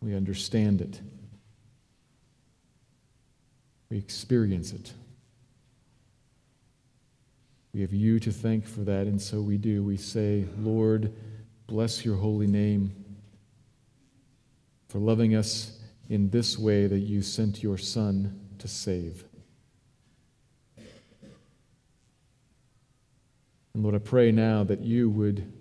[0.06, 1.02] We understand it.
[3.90, 4.94] We experience it.
[7.74, 9.84] We have you to thank for that, and so we do.
[9.84, 11.12] We say, Lord,
[11.66, 12.94] bless your holy name
[14.90, 19.26] for loving us in this way that you sent your Son to save.
[23.74, 25.52] And Lord, I pray now that you would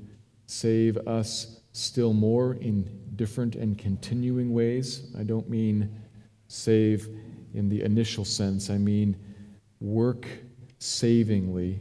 [0.45, 5.13] save us still more in different and continuing ways.
[5.19, 5.95] I don't mean
[6.49, 7.09] save
[7.55, 9.17] in the initial sense, I mean
[9.81, 10.27] work
[10.79, 11.81] savingly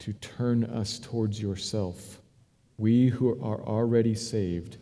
[0.00, 2.20] to turn us towards yourself.
[2.76, 4.78] We who are already saved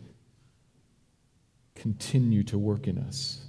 [1.74, 3.40] continue to work in us.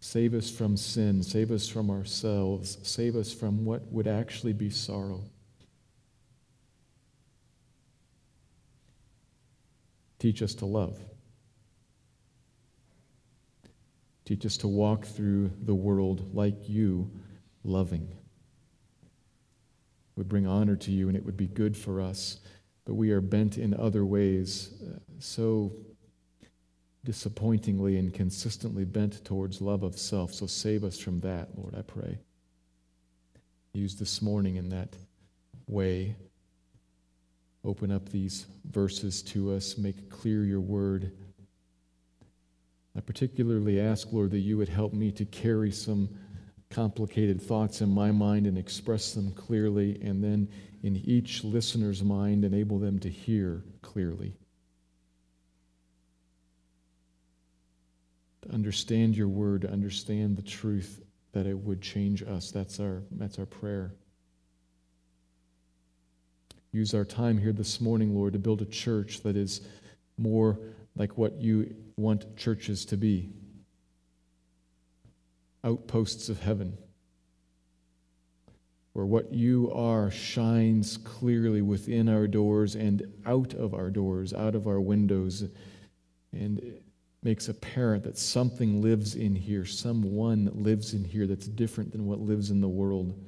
[0.00, 4.70] Save us from sin, save us from ourselves, save us from what would actually be
[4.70, 5.22] sorrow.
[10.18, 10.98] Teach us to love.
[14.24, 17.10] Teach us to walk through the world like you,
[17.64, 18.14] loving.
[20.16, 22.40] Would bring honor to you and it would be good for us,
[22.84, 25.72] but we are bent in other ways, uh, so
[27.04, 30.34] disappointingly and consistently bent towards love of self.
[30.34, 32.18] So save us from that, Lord, I pray.
[33.72, 34.94] Use this morning in that
[35.68, 36.16] way
[37.64, 41.12] Open up these verses to us, make clear your word.
[42.96, 46.08] I particularly ask, Lord, that you would help me to carry some
[46.70, 50.48] complicated thoughts in my mind and express them clearly, and then
[50.82, 54.36] in each listener's mind, enable them to hear clearly.
[58.42, 62.50] To understand your word, to understand the truth, that it would change us.
[62.50, 63.94] That's our, that's our prayer.
[66.78, 69.62] Use our time here this morning, Lord, to build a church that is
[70.16, 70.60] more
[70.94, 73.30] like what you want churches to be
[75.64, 76.78] outposts of heaven,
[78.92, 84.54] where what you are shines clearly within our doors and out of our doors, out
[84.54, 85.50] of our windows,
[86.32, 86.62] and
[87.24, 92.20] makes apparent that something lives in here, someone lives in here that's different than what
[92.20, 93.20] lives in the world.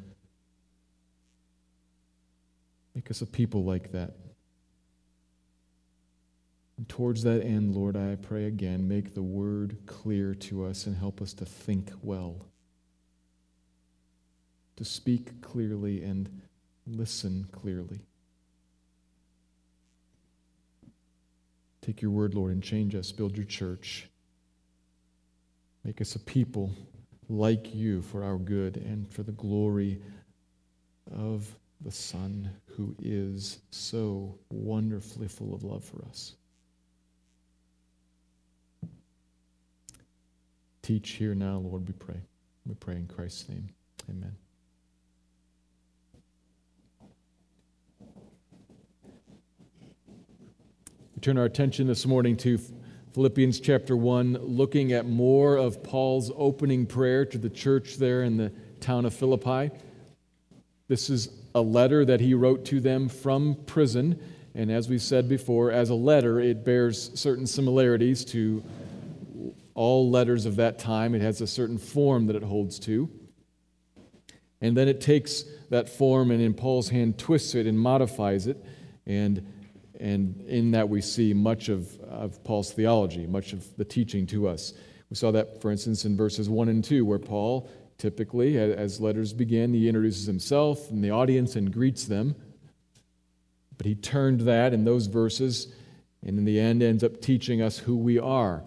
[2.94, 4.14] Make us a people like that.
[6.76, 10.96] And towards that end, Lord, I pray again, make the word clear to us and
[10.96, 12.46] help us to think well,
[14.76, 16.40] to speak clearly and
[16.86, 18.00] listen clearly.
[21.82, 23.12] Take your word, Lord, and change us.
[23.12, 24.08] Build your church.
[25.84, 26.72] Make us a people
[27.28, 30.00] like you for our good and for the glory
[31.14, 36.34] of the Son who is so wonderfully full of love for us.
[40.82, 42.20] Teach here now, Lord, we pray.
[42.66, 43.68] We pray in Christ's name.
[44.10, 44.36] Amen.
[51.14, 52.58] We turn our attention this morning to
[53.12, 58.36] Philippians chapter 1, looking at more of Paul's opening prayer to the church there in
[58.36, 59.70] the town of Philippi.
[60.90, 64.20] This is a letter that he wrote to them from prison.
[64.56, 68.64] And as we said before, as a letter, it bears certain similarities to
[69.74, 71.14] all letters of that time.
[71.14, 73.08] It has a certain form that it holds to.
[74.60, 78.56] And then it takes that form and in Paul's hand twists it and modifies it.
[79.06, 79.46] And,
[80.00, 84.48] and in that we see much of, of Paul's theology, much of the teaching to
[84.48, 84.74] us.
[85.08, 89.34] We saw that, for instance, in verses 1 and 2, where Paul Typically, as letters
[89.34, 92.34] begin, he introduces himself and the audience and greets them.
[93.76, 95.74] But he turned that in those verses,
[96.24, 98.64] and in the end ends up teaching us who we are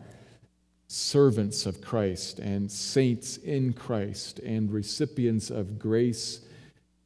[0.85, 6.41] servants of Christ and saints in Christ and recipients of grace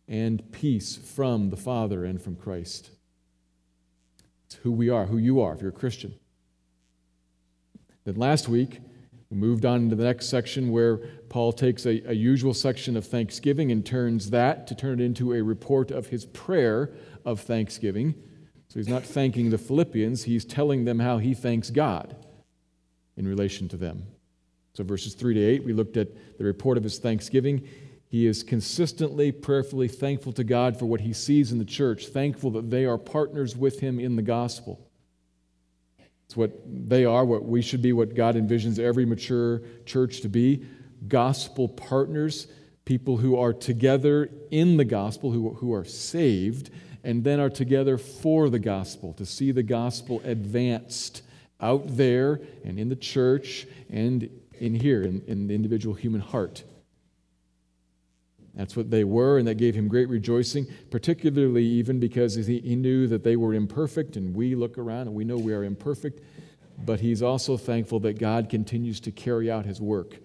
[0.09, 2.89] and peace from the Father and from Christ.
[4.47, 6.13] It's who we are, who you are, if you're a Christian.
[8.03, 8.81] Then last week,
[9.29, 10.97] we moved on to the next section where
[11.29, 15.33] Paul takes a, a, usual section of thanksgiving and turns that to turn it into
[15.33, 16.91] a report of his prayer
[17.25, 18.15] of thanksgiving.
[18.69, 22.15] So he's not thanking the Philippians, he's telling them how he thanks God.
[23.17, 24.05] in relation to them.
[24.73, 27.67] So, verses 3 to 8, we looked at the report of his thanksgiving.
[28.09, 32.51] He is consistently, prayerfully thankful to God for what he sees in the church, thankful
[32.51, 34.86] that they are partners with him in the gospel.
[36.27, 40.29] It's what they are, what we should be, what God envisions every mature church to
[40.29, 40.65] be
[41.07, 42.47] gospel partners,
[42.83, 46.69] people who are together in the gospel, who, who are saved,
[47.01, 51.21] and then are together for the gospel, to see the gospel advanced
[51.61, 54.29] out there and in the church and
[54.59, 56.63] in here, in, in the individual human heart.
[58.57, 62.75] That's what they were, and that gave him great rejoicing, particularly even because he, he
[62.75, 66.21] knew that they were imperfect, and we look around and we know we are imperfect.
[66.83, 70.17] But he's also thankful that God continues to carry out his work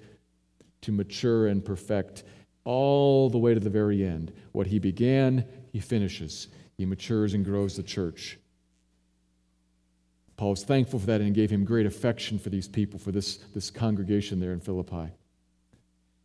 [0.81, 2.25] to mature and perfect
[2.65, 4.33] all the way to the very end.
[4.53, 6.49] What he began, he finishes.
[6.79, 8.39] He matures and grows the church.
[10.37, 13.37] Paul was thankful for that and gave him great affection for these people, for this,
[13.55, 15.13] this congregation there in Philippi.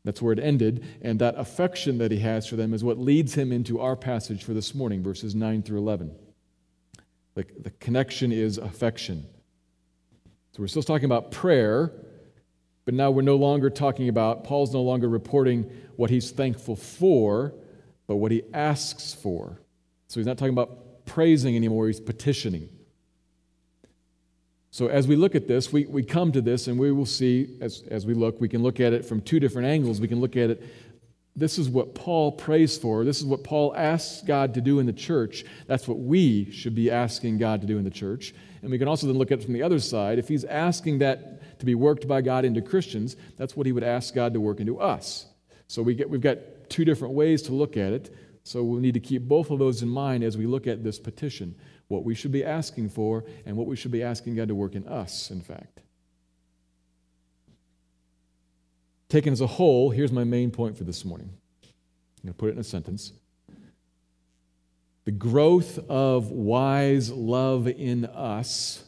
[0.08, 3.34] That's where it ended, and that affection that he has for them is what leads
[3.34, 6.16] him into our passage for this morning, verses 9 through 11.
[7.34, 9.26] The, the connection is affection.
[10.54, 11.92] So we're still talking about prayer,
[12.86, 17.54] but now we're no longer talking about, Paul's no longer reporting what he's thankful for,
[18.08, 19.60] but what he asks for.
[20.08, 22.70] So he's not talking about praising anymore, he's petitioning.
[24.78, 27.58] So, as we look at this, we, we come to this and we will see,
[27.62, 30.00] as, as we look, we can look at it from two different angles.
[30.00, 30.64] We can look at it,
[31.36, 33.04] this is what Paul prays for.
[33.04, 35.46] This is what Paul asks God to do in the church.
[35.66, 38.36] That's what we should be asking God to do in the church.
[38.62, 40.20] And we can also then look at it from the other side.
[40.20, 43.84] If he's asking that to be worked by God into Christians, that's what he would
[43.84, 45.26] ask God to work into us.
[45.66, 46.38] So we get, we've got
[46.70, 48.14] two different ways to look at it.
[48.44, 51.00] So we'll need to keep both of those in mind as we look at this
[51.00, 51.56] petition
[51.88, 54.76] what we should be asking for, and what we should be asking God to work
[54.76, 55.82] in us, in fact.
[59.10, 61.30] Taken as a whole, here's my main point for this morning.
[61.64, 61.70] I'm
[62.24, 63.14] going to put it in a sentence.
[65.06, 68.84] The growth of wise love in us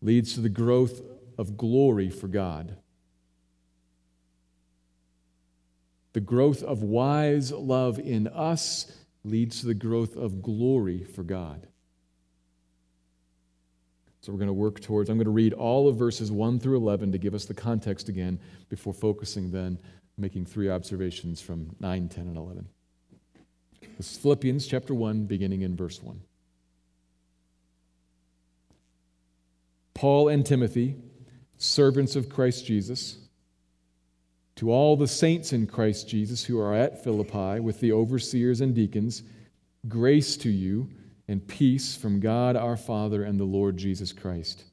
[0.00, 1.02] leads to the growth
[1.36, 2.76] of glory for God.
[6.14, 8.90] The growth of wise love in us
[9.24, 11.66] leads to the growth of glory for God.
[14.20, 16.76] So we're going to work towards, I'm going to read all of verses 1 through
[16.76, 18.38] 11 to give us the context again
[18.68, 19.78] before focusing then,
[20.18, 22.68] making three observations from 9, 10, and 11.
[23.96, 26.20] This is Philippians chapter 1, beginning in verse 1.
[29.94, 30.96] Paul and Timothy,
[31.56, 33.18] servants of Christ Jesus,
[34.60, 38.74] to all the saints in Christ Jesus who are at Philippi with the overseers and
[38.74, 39.22] deacons,
[39.88, 40.86] grace to you
[41.28, 44.64] and peace from God our Father and the Lord Jesus Christ.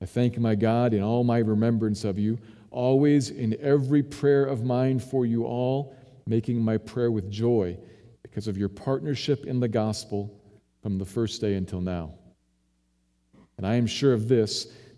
[0.00, 2.38] I thank my God in all my remembrance of you,
[2.70, 5.94] always in every prayer of mine for you all,
[6.26, 7.76] making my prayer with joy
[8.22, 10.34] because of your partnership in the gospel
[10.80, 12.14] from the first day until now.
[13.58, 14.68] And I am sure of this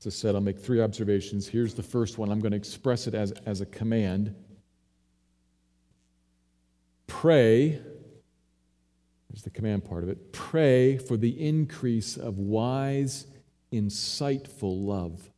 [0.00, 1.46] As I said, I'll make three observations.
[1.46, 2.30] Here's the first one.
[2.30, 4.34] I'm going to express it as, as a command.
[7.06, 7.78] Pray,
[9.28, 10.32] there's the command part of it.
[10.32, 13.26] Pray for the increase of wise,
[13.72, 15.30] insightful love.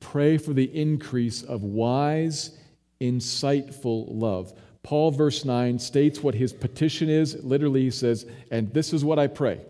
[0.00, 2.58] Pray for the increase of wise,
[3.00, 4.52] insightful love.
[4.82, 7.36] Paul, verse 9, states what his petition is.
[7.44, 9.60] Literally, he says, And this is what I pray.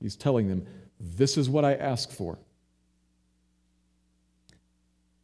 [0.00, 0.66] He's telling them,
[0.98, 2.38] this is what I ask for.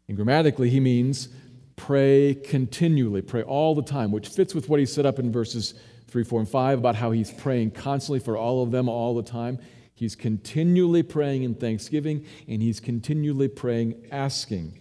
[0.08, 1.28] And grammatically, he means
[1.76, 5.74] pray continually, pray all the time, which fits with what he set up in verses
[6.08, 9.22] 3, 4, and 5 about how he's praying constantly for all of them all the
[9.22, 9.58] time.
[9.94, 14.78] He's continually praying in thanksgiving, and he's continually praying asking.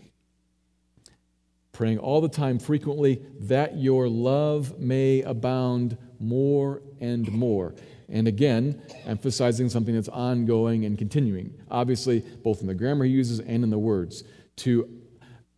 [1.72, 7.74] Praying all the time, frequently, that your love may abound more and more.
[8.12, 11.54] And again, emphasizing something that's ongoing and continuing.
[11.72, 14.24] Obviously, both in the grammar he uses and in the words.
[14.58, 14.90] To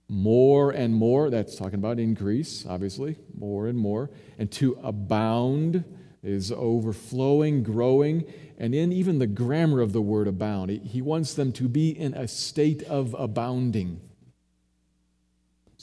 [0.08, 4.12] more and more, that's talking about increase, obviously, more and more.
[4.38, 5.84] And to abound
[6.22, 8.24] is overflowing, growing.
[8.60, 12.14] And in even the grammar of the word abound, he wants them to be in
[12.14, 14.00] a state of abounding.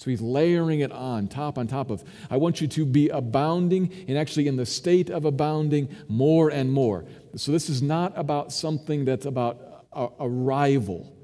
[0.01, 2.03] So he's layering it on, top on top of.
[2.31, 6.73] I want you to be abounding and actually in the state of abounding more and
[6.73, 7.05] more.
[7.37, 9.61] So this is not about something that's about
[9.93, 11.15] a, a rival.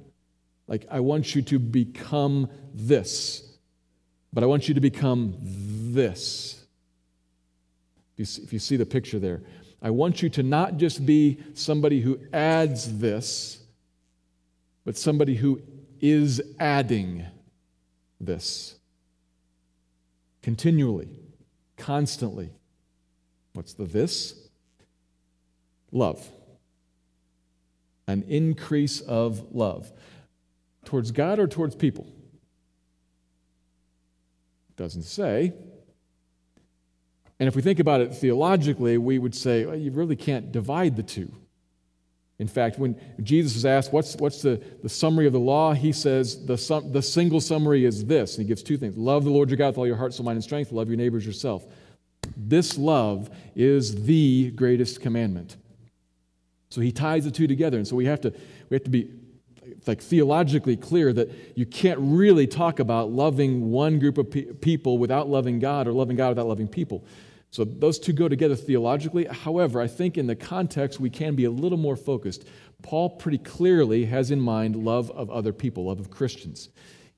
[0.66, 3.50] Like, I want you to become this,
[4.30, 6.62] but I want you to become this.
[8.18, 9.40] If you see the picture there,
[9.80, 13.58] I want you to not just be somebody who adds this,
[14.84, 15.62] but somebody who
[15.98, 17.24] is adding
[18.20, 18.76] this
[20.42, 21.08] continually,
[21.76, 22.50] constantly.
[23.52, 24.48] What's the this?
[25.90, 26.30] Love.
[28.06, 29.90] An increase of love.
[30.84, 32.06] Towards God or towards people?
[34.76, 35.52] Doesn't say.
[37.40, 40.96] And if we think about it theologically, we would say well, you really can't divide
[40.96, 41.32] the two.
[42.38, 45.72] In fact, when Jesus is asked, What's, what's the, the summary of the law?
[45.72, 48.36] He says, the, sum, the single summary is this.
[48.36, 50.24] And he gives two things Love the Lord your God with all your heart, soul,
[50.24, 50.72] mind, and strength.
[50.72, 51.64] Love your neighbors yourself.
[52.36, 55.56] This love is the greatest commandment.
[56.70, 57.78] So he ties the two together.
[57.78, 58.34] And so we have to,
[58.68, 59.10] we have to be
[59.86, 64.98] like theologically clear that you can't really talk about loving one group of pe- people
[64.98, 67.04] without loving God or loving God without loving people.
[67.56, 69.24] So those two go together theologically.
[69.24, 72.46] However, I think in the context we can be a little more focused.
[72.82, 76.68] Paul pretty clearly has in mind love of other people, love of Christians.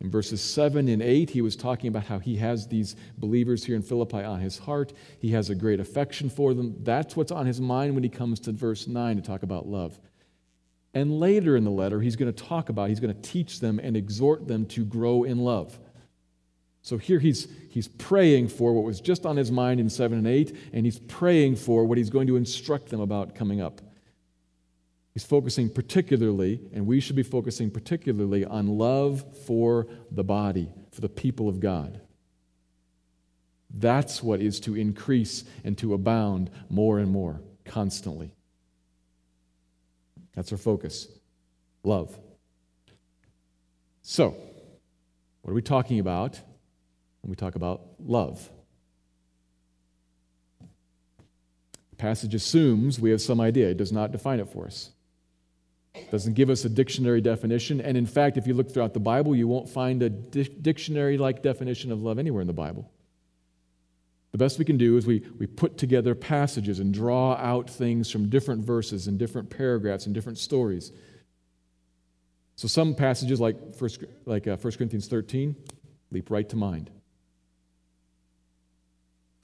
[0.01, 3.75] In verses 7 and 8, he was talking about how he has these believers here
[3.75, 4.93] in Philippi on his heart.
[5.19, 6.77] He has a great affection for them.
[6.85, 9.99] That's what's on his mind when he comes to verse 9 to talk about love.
[10.95, 13.81] And later in the letter, he's going to talk about, he's going to teach them
[13.83, 15.77] and exhort them to grow in love.
[16.89, 20.27] So here he's, he's praying for what was just on his mind in 7 and
[20.27, 23.83] 8, and he's praying for what he's going to instruct them about coming up.
[25.13, 31.03] He's focusing particularly, and we should be focusing particularly on love for the body, for
[31.03, 32.01] the people of God.
[33.69, 38.31] That's what is to increase and to abound more and more, constantly.
[40.35, 41.07] That's our focus
[41.85, 42.19] love.
[44.01, 44.35] So,
[45.43, 46.41] what are we talking about?
[47.29, 48.49] When we talk about love.
[51.91, 54.93] The passage assumes we have some idea, it does not define it for us.
[55.95, 57.83] It doesn't give us a dictionary definition.
[57.83, 61.19] And in fact, if you look throughout the Bible, you won't find a di- dictionary
[61.19, 62.91] like definition of love anywhere in the Bible.
[64.33, 68.11] The best we can do is we, we put together passages and draw out things
[68.11, 70.93] from different verses and different paragraphs and different stories.
[72.57, 75.55] So some passages, like, first, like uh, 1 Corinthians 13,
[76.11, 76.91] leap right to mind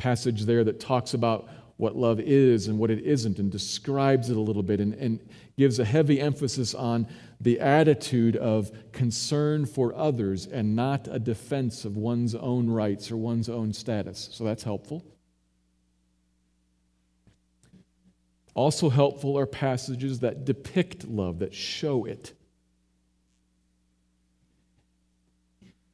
[0.05, 4.37] passage there that talks about what love is and what it isn't and describes it
[4.37, 5.19] a little bit and, and
[5.57, 7.07] gives a heavy emphasis on
[7.41, 13.17] the attitude of concern for others and not a defense of one's own rights or
[13.17, 14.29] one's own status.
[14.31, 15.03] So that's helpful.
[18.53, 22.35] Also, helpful are passages that depict love, that show it.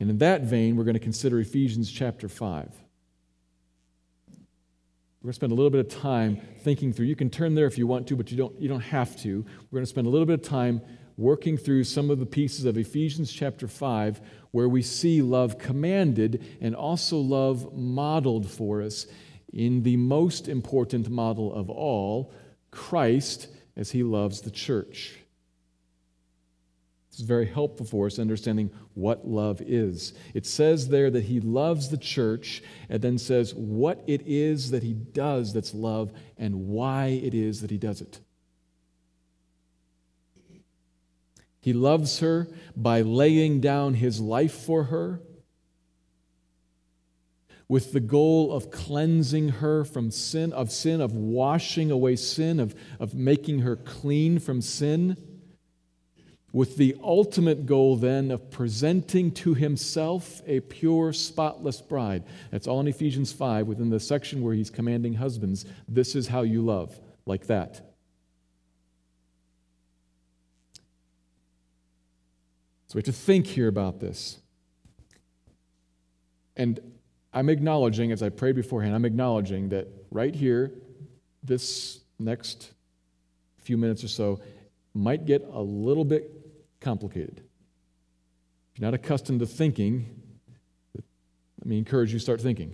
[0.00, 2.89] And in that vein, we're going to consider Ephesians chapter 5.
[5.23, 7.05] We're going to spend a little bit of time thinking through.
[7.05, 9.45] You can turn there if you want to, but you don't, you don't have to.
[9.71, 10.81] We're going to spend a little bit of time
[11.19, 14.19] working through some of the pieces of Ephesians chapter 5
[14.53, 19.05] where we see love commanded and also love modeled for us
[19.53, 22.33] in the most important model of all
[22.71, 25.20] Christ as he loves the church.
[27.21, 30.15] Very helpful for us understanding what love is.
[30.35, 34.83] It says there that he loves the church, and then says what it is that
[34.83, 38.21] he does that's love and why it is that he does it.
[41.61, 45.21] He loves her by laying down his life for her
[47.69, 52.75] with the goal of cleansing her from sin, of sin, of washing away sin, of,
[52.99, 55.17] of making her clean from sin
[56.52, 62.25] with the ultimate goal then of presenting to himself a pure, spotless bride.
[62.50, 65.64] That's all in Ephesians 5, within the section where he's commanding husbands.
[65.87, 67.76] This is how you love, like that.
[72.88, 74.40] So we have to think here about this.
[76.57, 76.80] And
[77.33, 80.73] I'm acknowledging, as I prayed beforehand, I'm acknowledging that right here,
[81.45, 82.73] this next
[83.59, 84.40] few minutes or so
[84.92, 86.39] might get a little bit
[86.80, 87.42] complicated.
[88.72, 90.06] If you're not accustomed to thinking,
[90.94, 92.72] let me encourage you to start thinking.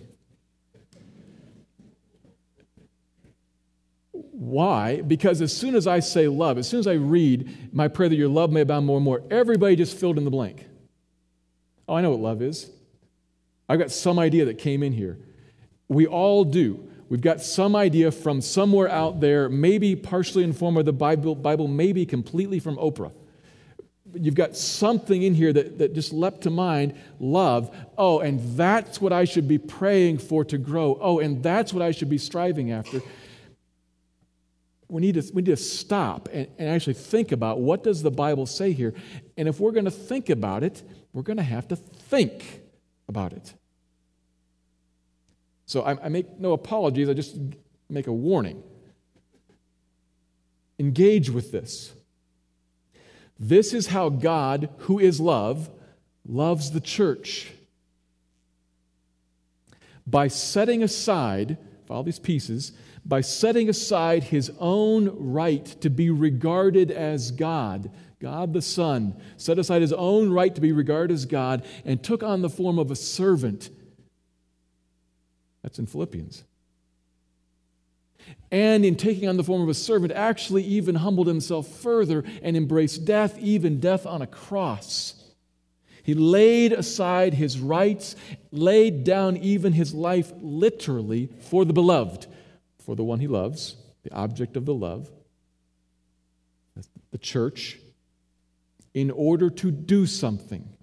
[4.13, 5.01] Why?
[5.01, 8.15] Because as soon as I say love, as soon as I read my prayer that
[8.15, 10.65] your love may abound more and more, everybody just filled in the blank.
[11.87, 12.69] Oh, I know what love is.
[13.67, 15.17] I've got some idea that came in here.
[15.87, 16.87] We all do.
[17.09, 21.67] We've got some idea from somewhere out there, maybe partially informed by the Bible, Bible
[21.67, 23.11] maybe completely from Oprah.
[24.19, 27.75] You've got something in here that, that just leapt to mind love.
[27.97, 30.97] Oh, and that's what I should be praying for to grow.
[30.99, 33.01] Oh, and that's what I should be striving after.
[34.89, 38.11] We need to, we need to stop and, and actually think about what does the
[38.11, 38.93] Bible say here.
[39.35, 40.81] And if we're going to think about it,
[41.11, 42.61] we're going to have to think
[43.07, 43.53] about it.
[45.65, 47.37] So I, I make no apologies, I just
[47.89, 48.63] make a warning.
[50.79, 51.91] Engage with this.
[53.39, 55.69] This is how God, who is love,
[56.25, 57.51] loves the church.
[60.05, 62.71] By setting aside, follow these pieces,
[63.05, 69.59] by setting aside his own right to be regarded as God, God the Son set
[69.59, 72.89] aside his own right to be regarded as God and took on the form of
[72.89, 73.69] a servant
[75.61, 76.43] that's in Philippians.
[78.51, 82.55] And in taking on the form of a servant, actually even humbled himself further and
[82.55, 85.15] embraced death, even death on a cross.
[86.03, 88.15] He laid aside his rights,
[88.51, 92.27] laid down even his life literally for the beloved,
[92.79, 95.11] for the one he loves, the object of the love,
[97.11, 97.77] the church,
[98.93, 100.76] in order to do something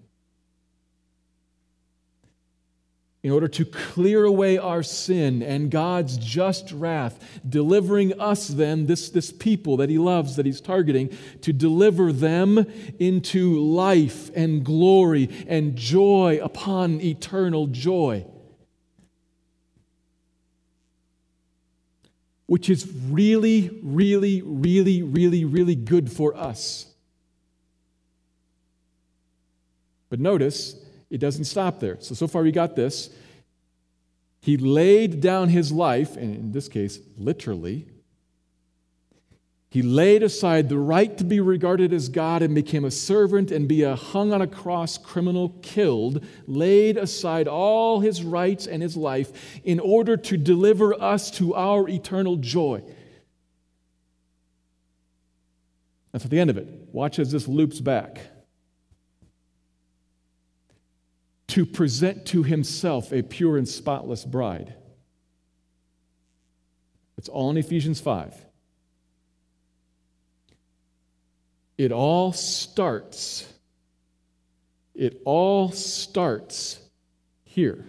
[3.25, 9.09] in order to clear away our sin and God's just wrath, delivering us then, this,
[9.09, 11.09] this people that He loves, that He's targeting,
[11.41, 12.67] to deliver them
[12.99, 18.27] into life and glory and joy upon eternal joy.
[22.45, 26.93] Which is really, really, really, really, really good for us.
[30.11, 30.77] But notice,
[31.15, 31.97] it doesn't stop there.
[32.01, 33.09] So, so far we got this.
[34.41, 37.87] He laid down his life, and in this case, literally.
[39.71, 43.69] He laid aside the right to be regarded as God and became a servant and
[43.69, 48.97] be a hung on a cross criminal killed, laid aside all his rights and his
[48.97, 52.83] life in order to deliver us to our eternal joy.
[56.11, 56.67] That's at the end of it.
[56.91, 58.34] Watch as this loops back.
[61.55, 64.75] To present to himself a pure and spotless bride.
[67.17, 68.35] It's all in Ephesians 5.
[71.79, 73.47] It all starts,
[74.97, 76.81] it all starts
[77.45, 77.87] here,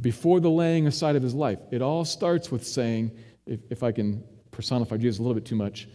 [0.00, 1.60] before the laying aside of his life.
[1.70, 5.54] It all starts with saying, if, if I can personify Jesus a little bit too
[5.54, 5.86] much,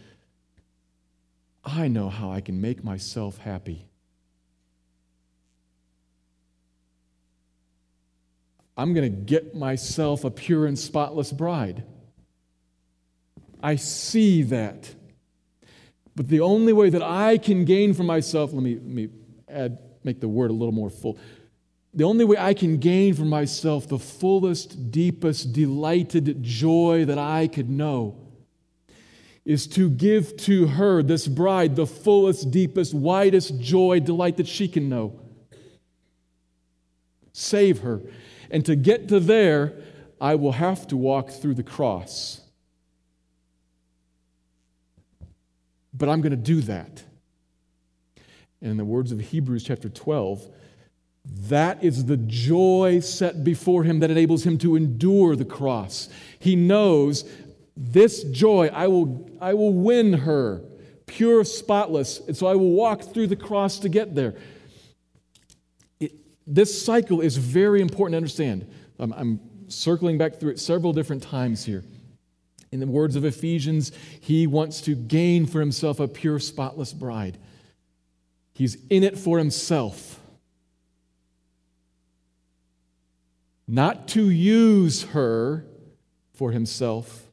[1.62, 3.88] I know how I can make myself happy.
[8.76, 11.84] I'm going to get myself a pure and spotless bride.
[13.62, 14.94] I see that.
[16.16, 19.08] But the only way that I can gain for myself, let me, let me
[19.48, 21.18] add, make the word a little more full.
[21.92, 27.46] The only way I can gain for myself the fullest, deepest, delighted joy that I
[27.46, 28.16] could know
[29.44, 34.66] is to give to her, this bride, the fullest, deepest, widest joy, delight that she
[34.66, 35.20] can know.
[37.32, 38.00] Save her
[38.50, 39.72] and to get to there,
[40.20, 42.40] I will have to walk through the cross.
[45.92, 47.04] But I'm going to do that.
[48.60, 50.48] And in the words of Hebrews chapter 12,
[51.48, 56.08] that is the joy set before him that enables him to endure the cross.
[56.38, 57.24] He knows
[57.76, 60.62] this joy, I will, I will win her,
[61.06, 62.20] pure, spotless.
[62.20, 64.34] And so I will walk through the cross to get there.
[66.46, 68.70] This cycle is very important to understand.
[68.98, 71.84] I'm, I'm circling back through it several different times here.
[72.70, 77.38] In the words of Ephesians, he wants to gain for himself a pure, spotless bride.
[78.52, 80.20] He's in it for himself.
[83.66, 85.64] Not to use her
[86.34, 87.28] for himself,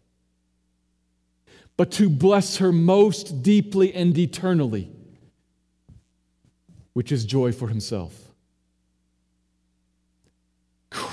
[1.75, 4.91] but to bless her most deeply and eternally,
[6.93, 8.30] which is joy for himself.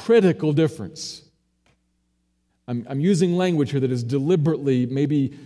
[0.09, 1.21] Critical difference.
[2.67, 5.39] I'm, I'm using language here that is deliberately maybe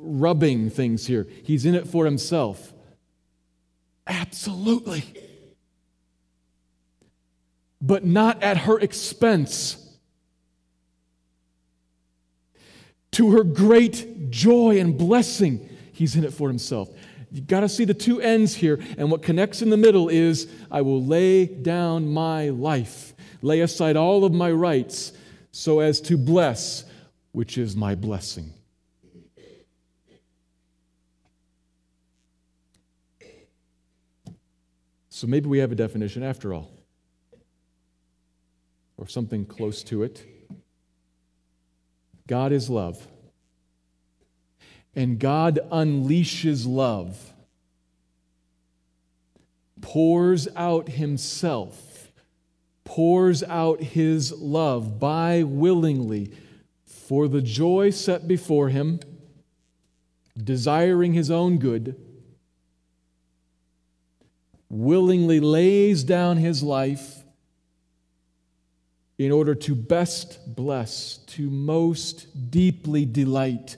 [0.00, 1.28] rubbing things here.
[1.44, 2.72] He's in it for himself.
[4.08, 5.04] Absolutely.
[7.80, 9.76] But not at her expense.
[13.12, 16.90] To her great joy and blessing, he's in it for himself.
[17.30, 20.48] You've got to see the two ends here, and what connects in the middle is
[20.72, 23.11] I will lay down my life,
[23.42, 25.12] lay aside all of my rights,
[25.50, 26.84] so as to bless,
[27.32, 28.52] which is my blessing.
[35.10, 36.70] So maybe we have a definition after all,
[38.96, 40.24] or something close to it.
[42.26, 43.06] God is love.
[44.94, 47.32] And God unleashes love,
[49.80, 51.91] pours out Himself,
[52.92, 56.32] pours out His love by willingly
[56.84, 59.00] for the joy set before Him,
[60.36, 61.96] desiring His own good
[64.72, 67.22] willingly lays down his life
[69.18, 73.76] in order to best bless, to most deeply delight,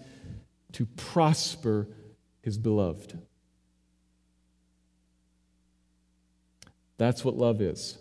[0.71, 1.89] to prosper
[2.43, 3.19] his beloved.
[6.97, 7.99] That's what love is.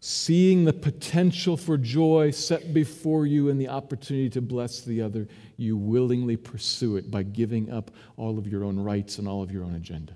[0.00, 5.26] Seeing the potential for joy set before you and the opportunity to bless the other,
[5.56, 9.50] you willingly pursue it by giving up all of your own rights and all of
[9.50, 10.14] your own agenda.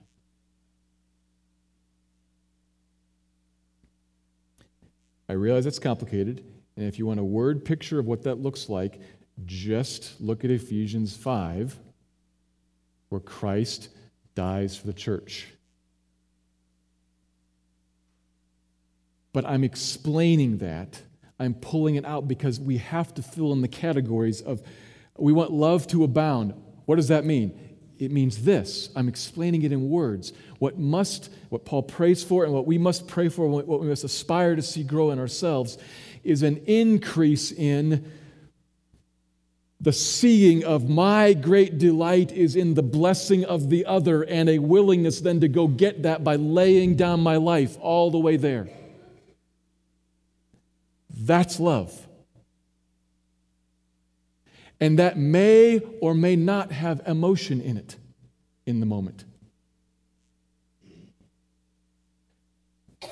[5.28, 6.44] I realize it's complicated,
[6.76, 9.00] and if you want a word picture of what that looks like,
[9.46, 11.76] just look at Ephesians 5,
[13.08, 13.88] where Christ
[14.34, 15.48] dies for the church.
[19.32, 21.00] But I'm explaining that.
[21.38, 24.62] I'm pulling it out because we have to fill in the categories of
[25.18, 26.54] we want love to abound.
[26.86, 27.58] What does that mean?
[27.98, 28.90] It means this.
[28.96, 30.32] I'm explaining it in words.
[30.58, 34.04] What must, what Paul prays for, and what we must pray for, what we must
[34.04, 35.78] aspire to see grow in ourselves,
[36.24, 38.10] is an increase in
[39.80, 44.58] the seeing of my great delight is in the blessing of the other, and a
[44.60, 48.68] willingness then to go get that by laying down my life all the way there.
[51.22, 52.08] That's love.
[54.80, 57.96] And that may or may not have emotion in it
[58.66, 59.24] in the moment.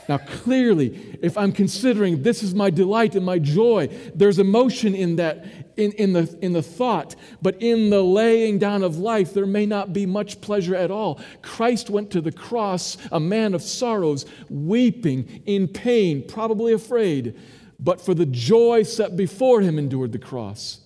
[0.09, 5.17] Now, clearly, if I'm considering this is my delight and my joy, there's emotion in
[5.17, 5.45] that,
[5.77, 7.15] in, in, the, in the thought.
[7.41, 11.21] But in the laying down of life, there may not be much pleasure at all.
[11.43, 17.37] Christ went to the cross, a man of sorrows, weeping, in pain, probably afraid
[17.83, 20.81] but for the joy set before him endured the cross.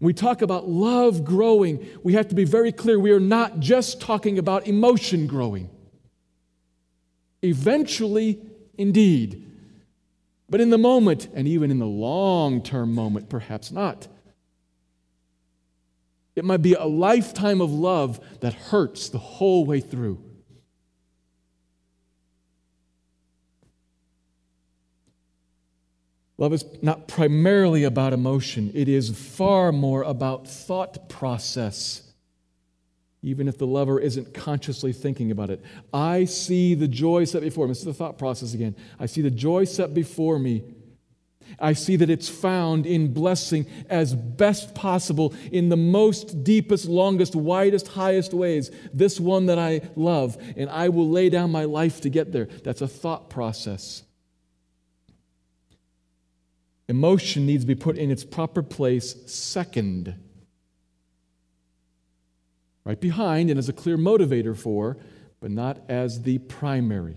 [0.00, 3.00] We talk about love growing, we have to be very clear.
[3.00, 5.70] We are not just talking about emotion growing.
[7.42, 8.40] Eventually,
[8.76, 9.44] indeed.
[10.50, 14.06] But in the moment, and even in the long term moment, perhaps not.
[16.36, 20.22] It might be a lifetime of love that hurts the whole way through.
[26.38, 32.02] Love is not primarily about emotion, it is far more about thought process,
[33.22, 35.60] even if the lover isn't consciously thinking about it.
[35.92, 37.72] I see the joy set before me.
[37.72, 38.76] This is the thought process again.
[39.00, 40.62] I see the joy set before me.
[41.58, 47.34] I see that it's found in blessing as best possible in the most deepest, longest,
[47.34, 48.70] widest, highest ways.
[48.92, 52.44] This one that I love, and I will lay down my life to get there.
[52.44, 54.02] That's a thought process.
[56.88, 60.14] Emotion needs to be put in its proper place second.
[62.84, 64.96] Right behind and as a clear motivator for,
[65.40, 67.16] but not as the primary.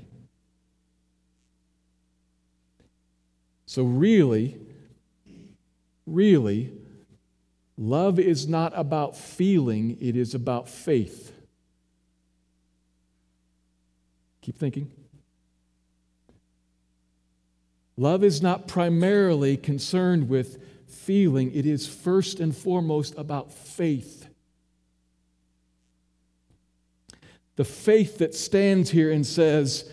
[3.66, 4.58] So, really,
[6.06, 6.74] really,
[7.78, 11.32] love is not about feeling, it is about faith.
[14.42, 14.92] Keep thinking.
[17.98, 24.28] Love is not primarily concerned with feeling, it is first and foremost about faith.
[27.56, 29.92] The faith that stands here and says,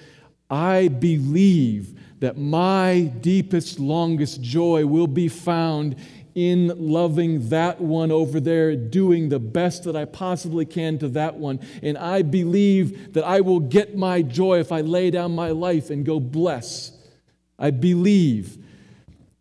[0.51, 5.97] I believe that my deepest, longest joy will be found
[6.35, 11.35] in loving that one over there, doing the best that I possibly can to that
[11.35, 11.61] one.
[11.83, 15.91] And I believe that I will get my joy if I lay down my life
[15.91, 16.93] and go bless.
[17.59, 18.59] I believe,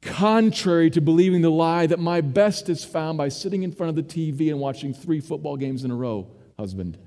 [0.02, 3.96] contrary to believing the lie that my best is found by sitting in front of
[3.96, 6.28] the TV and watching three football games in a row,
[6.58, 6.98] husband.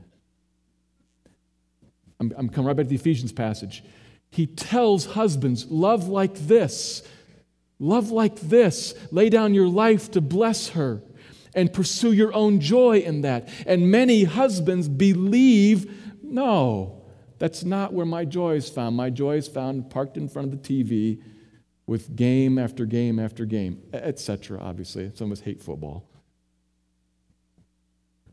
[2.21, 3.83] I'm, I'm coming right back to the Ephesians passage.
[4.31, 7.03] He tells husbands, love like this.
[7.79, 8.95] Love like this.
[9.11, 11.03] Lay down your life to bless her
[11.55, 13.49] and pursue your own joy in that.
[13.67, 15.91] And many husbands believe,
[16.23, 17.00] no,
[17.41, 18.95] that's not where my joy is found.
[18.97, 21.21] My joy is found parked in front of the TV
[21.87, 24.61] with game after game after game, etc.
[24.61, 26.07] Obviously, some of us hate football.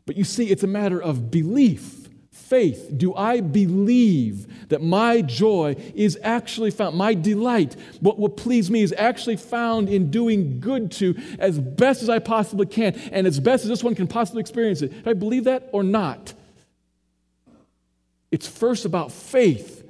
[0.06, 5.76] But you see, it's a matter of belief faith do I believe that my joy
[5.94, 10.90] is actually found, my delight, what will please me is actually found in doing good
[10.92, 14.40] to as best as I possibly can and as best as this one can possibly
[14.40, 15.04] experience it?
[15.04, 16.34] Do I believe that or not?
[18.30, 19.84] It's first about faith.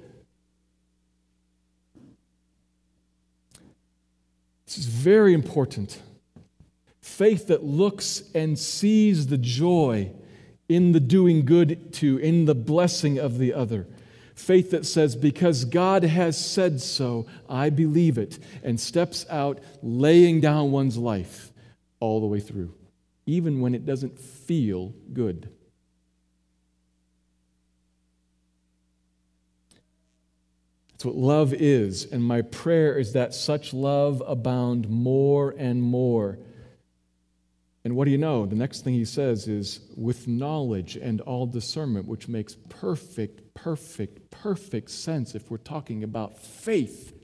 [4.66, 6.01] This is very important.
[7.01, 10.12] Faith that looks and sees the joy
[10.68, 13.87] in the doing good to, in the blessing of the other.
[14.35, 20.40] Faith that says, because God has said so, I believe it, and steps out laying
[20.40, 21.51] down one's life
[21.98, 22.72] all the way through,
[23.27, 25.48] even when it doesn't feel good.
[30.98, 36.38] That's what love is, and my prayer is that such love abound more and more
[37.88, 38.44] and what do you know?
[38.44, 44.30] The next thing he says is, with knowledge and all discernment, which makes perfect, perfect,
[44.30, 47.14] perfect sense if we're talking about faith.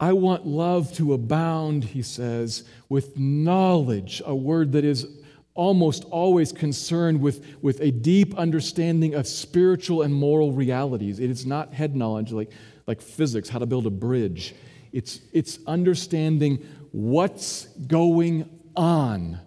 [0.00, 5.06] I want love to abound, he says, with knowledge, a word that is
[5.54, 11.20] almost always concerned with, with a deep understanding of spiritual and moral realities.
[11.20, 12.50] It is not head knowledge like,
[12.86, 14.54] like physics, how to build a bridge.
[14.92, 19.38] It's, it's understanding what's going on.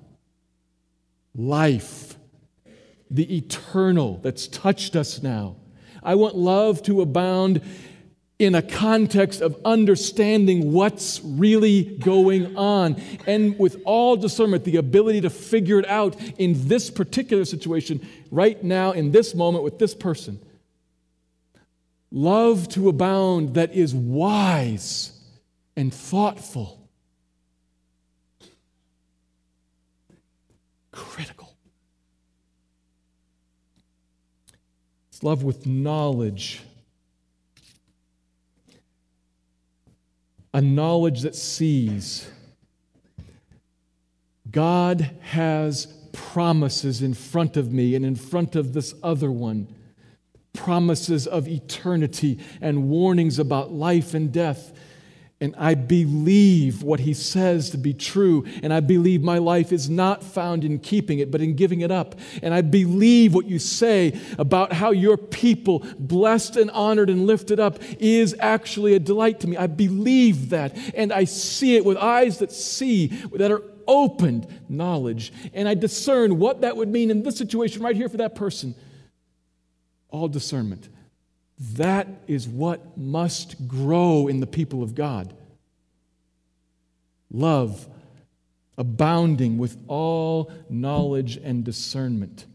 [1.36, 2.16] Life,
[3.12, 5.58] the eternal that's touched us now.
[6.02, 7.62] I want love to abound
[8.40, 13.02] in a context of understanding what's really going on.
[13.26, 18.64] And with all discernment, the ability to figure it out in this particular situation, right
[18.64, 20.40] now, in this moment, with this person.
[22.12, 25.20] Love to abound that is wise
[25.76, 26.88] and thoughtful.
[30.92, 31.56] Critical.
[35.10, 36.62] It's love with knowledge.
[40.58, 42.28] A knowledge that sees.
[44.50, 49.68] God has promises in front of me and in front of this other one
[50.54, 54.74] promises of eternity and warnings about life and death.
[55.40, 58.44] And I believe what he says to be true.
[58.64, 61.92] And I believe my life is not found in keeping it, but in giving it
[61.92, 62.16] up.
[62.42, 67.60] And I believe what you say about how your people, blessed and honored and lifted
[67.60, 69.58] up, is actually a delight to me.
[69.58, 70.76] I believe that.
[70.96, 75.32] And I see it with eyes that see, that are opened knowledge.
[75.54, 78.74] And I discern what that would mean in this situation right here for that person.
[80.10, 80.90] All discernment.
[81.60, 85.34] That is what must grow in the people of God.
[87.32, 87.88] Love,
[88.78, 92.46] abounding with all knowledge and discernment.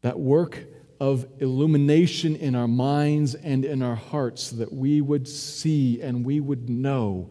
[0.00, 0.64] That work
[0.98, 6.24] of illumination in our minds and in our hearts so that we would see and
[6.24, 7.30] we would know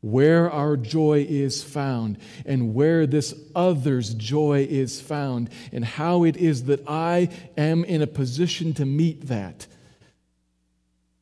[0.00, 6.36] where our joy is found and where this other's joy is found and how it
[6.36, 9.66] is that I am in a position to meet that.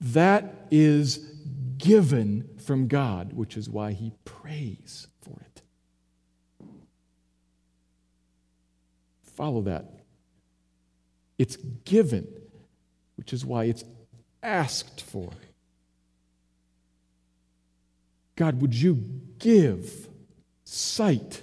[0.00, 1.18] That is
[1.78, 5.62] given from God, which is why he prays for it.
[9.22, 9.92] Follow that.
[11.38, 12.26] It's given,
[13.16, 13.84] which is why it's
[14.42, 15.30] asked for.
[18.36, 19.02] God, would you
[19.38, 20.08] give
[20.64, 21.42] sight?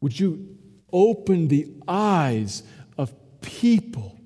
[0.00, 0.56] Would you
[0.92, 2.62] open the eyes
[2.96, 4.16] of people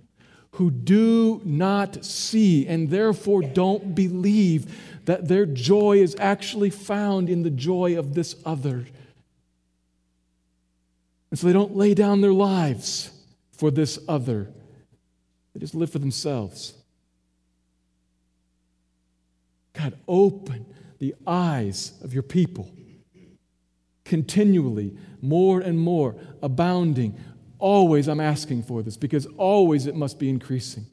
[0.52, 7.42] who do not see and therefore don't believe that their joy is actually found in
[7.42, 8.86] the joy of this other.
[11.30, 13.10] And so they don't lay down their lives
[13.52, 14.48] for this other,
[15.52, 16.74] they just live for themselves.
[19.80, 20.66] God, open
[20.98, 22.70] the eyes of your people
[24.10, 27.16] continually, more and more, abounding.
[27.60, 30.86] Always I'm asking for this because always it must be increasing.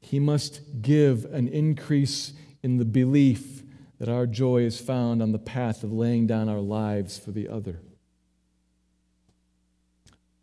[0.00, 3.64] He must give an increase in the belief
[3.98, 7.48] that our joy is found on the path of laying down our lives for the
[7.48, 7.80] other.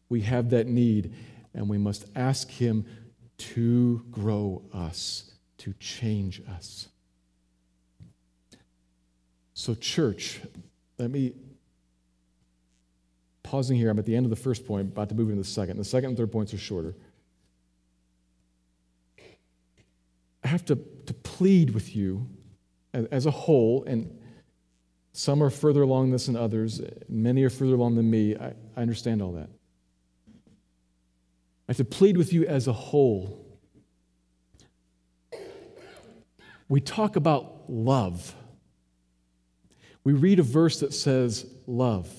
[0.09, 1.13] We have that need,
[1.53, 2.85] and we must ask Him
[3.37, 6.89] to grow us, to change us.
[9.53, 10.39] So, church,
[10.97, 11.33] let me
[13.49, 13.89] pausing here.
[13.89, 15.77] I'm at the end of the first point, about to move into the second.
[15.77, 16.95] The second and third points are shorter.
[20.43, 22.27] I have to, to plead with you
[22.93, 24.17] as, a whole, and
[25.13, 28.35] some are further along this than others, many are further along than me.
[28.35, 29.49] I, I understand all that.
[31.69, 33.45] I have to plead with you as a whole.
[36.67, 38.33] We talk about love.
[40.03, 42.09] We read a verse that says love.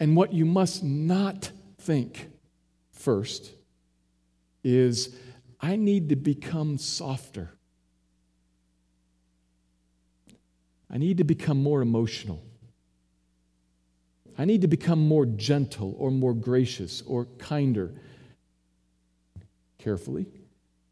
[0.00, 2.28] And what you must not think
[2.90, 3.52] first
[4.64, 5.14] is
[5.60, 7.52] I need to become softer.
[10.90, 12.42] I need to become more emotional.
[14.36, 17.94] I need to become more gentle or more gracious or kinder.
[19.78, 20.26] Carefully.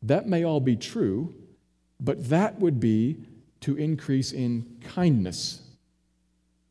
[0.03, 1.35] That may all be true,
[2.01, 3.19] but that would be
[3.61, 5.63] to increase in kindness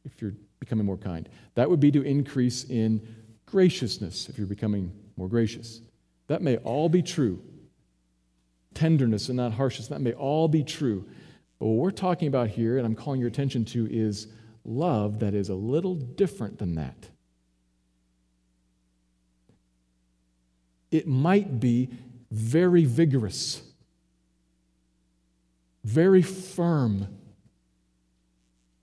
[0.05, 1.27] if you're becoming more kind.
[1.55, 3.05] That would be to increase in
[3.45, 5.81] graciousness if you're becoming more gracious.
[6.27, 7.41] That may all be true
[8.75, 9.87] tenderness and not harshness.
[9.87, 11.05] That may all be true.
[11.57, 14.27] But what we're talking about here, and I'm calling your attention to, is
[14.63, 17.09] love that is a little different than that.
[20.91, 21.89] It might be
[22.31, 23.61] very vigorous,
[25.83, 27.07] very firm,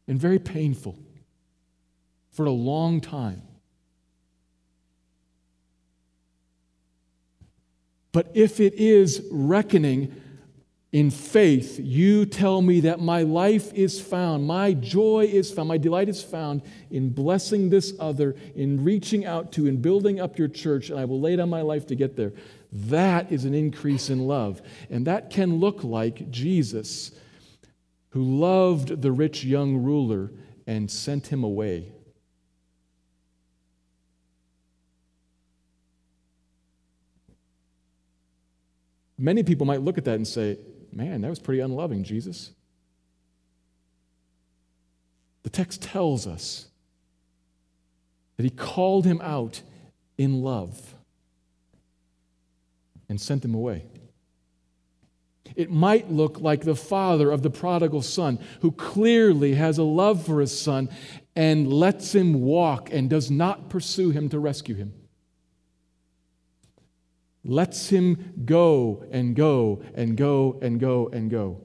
[0.06, 0.98] and very painful
[2.30, 3.42] for a long time.
[8.12, 10.21] But if it is reckoning
[10.92, 15.78] in faith, you tell me that my life is found, my joy is found, my
[15.78, 20.48] delight is found in blessing this other, in reaching out to and building up your
[20.48, 22.34] church, and I will lay down my life to get there.
[22.70, 24.60] That is an increase in love.
[24.90, 27.12] And that can look like Jesus,
[28.10, 30.30] who loved the rich young ruler
[30.66, 31.90] and sent him away.
[39.16, 40.58] Many people might look at that and say,
[40.92, 42.52] man, that was pretty unloving, Jesus.
[45.42, 46.68] The text tells us
[48.36, 49.62] that he called him out
[50.18, 50.94] in love
[53.08, 53.86] and sent him away.
[55.54, 60.24] It might look like the father of the prodigal son, who clearly has a love
[60.24, 60.88] for his son
[61.36, 64.94] and lets him walk and does not pursue him to rescue him
[67.44, 71.60] lets him go and go and go and go and go.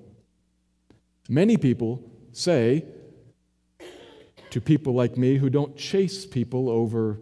[1.30, 2.86] Many people say
[4.50, 7.20] to people like me who don't chase people over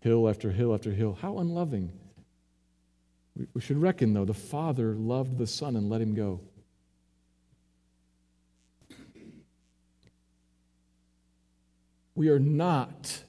[0.00, 1.92] hill after hill after hill, how unloving.
[3.54, 6.40] We should reckon, though, the Father loved the Son and let him go.
[12.16, 13.22] We are not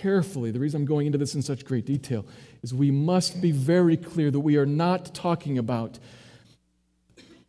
[0.00, 2.24] carefully, the reason I'm going into this in such great detail
[2.62, 5.98] is we must be very clear that we are not talking about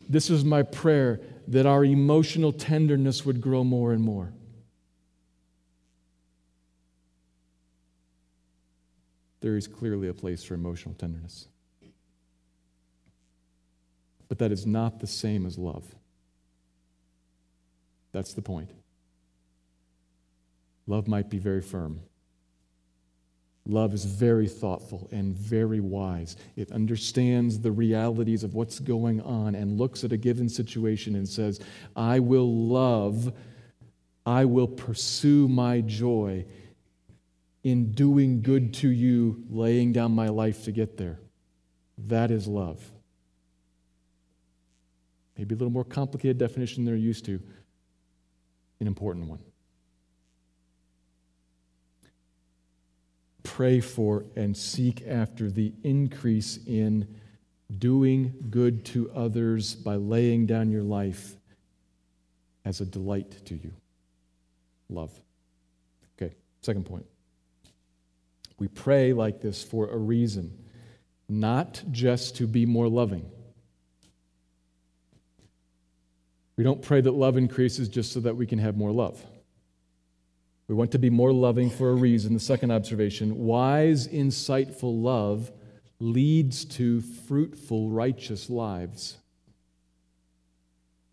[0.10, 4.34] this is my prayer that our emotional tenderness would grow more and more.
[9.40, 11.48] There is clearly a place for emotional tenderness.
[14.28, 15.86] But that is not the same as love.
[18.12, 18.70] That's the point.
[20.88, 22.02] Love might be very firm.
[23.68, 26.36] Love is very thoughtful and very wise.
[26.56, 31.30] It understands the realities of what's going on and looks at a given situation and
[31.30, 31.60] says,
[31.96, 33.32] I will love,
[34.26, 36.46] I will pursue my joy
[37.64, 41.20] in doing good to you, laying down my life to get there.
[42.08, 42.84] That is love.
[45.38, 47.40] Maybe a little more complicated definition than they're used to,
[48.80, 49.40] an important one.
[53.62, 57.08] Pray for and seek after the increase in
[57.78, 61.36] doing good to others by laying down your life
[62.66, 63.72] as a delight to you.
[64.90, 65.12] Love.
[66.18, 66.34] Okay,
[66.64, 67.06] second point.
[68.58, 70.58] We pray like this for a reason,
[71.30, 73.30] not just to be more loving.
[76.58, 79.24] We don't pray that love increases just so that we can have more love.
[80.72, 82.34] We want to be more loving for a reason.
[82.34, 85.52] The second observation wise, insightful love
[86.00, 89.18] leads to fruitful, righteous lives.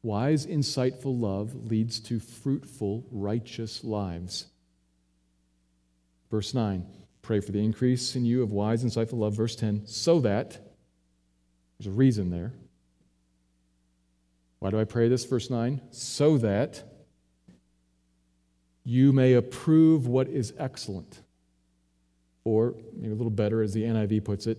[0.01, 4.47] Wise, insightful love leads to fruitful, righteous lives.
[6.31, 6.87] Verse 9
[7.23, 9.35] Pray for the increase in you of wise, insightful love.
[9.35, 10.57] Verse 10 So that,
[11.81, 12.53] there's a reason there.
[14.61, 15.25] Why do I pray this?
[15.25, 16.85] Verse 9 So that
[18.89, 21.21] you may approve what is excellent.
[22.45, 24.57] Or, maybe a little better, as the NIV puts it,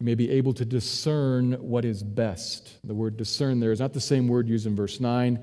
[0.00, 2.78] you may be able to discern what is best.
[2.82, 5.38] The word discern there is not the same word used in verse 9,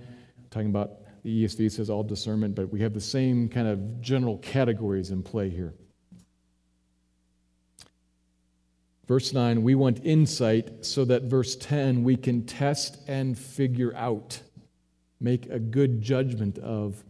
[0.50, 4.40] talking about the ESV says all discernment, but we have the same kind of general
[4.40, 5.74] categories in play here.
[9.08, 14.42] Verse 9, we want insight so that verse 10, we can test and figure out,
[15.22, 17.02] make a good judgment of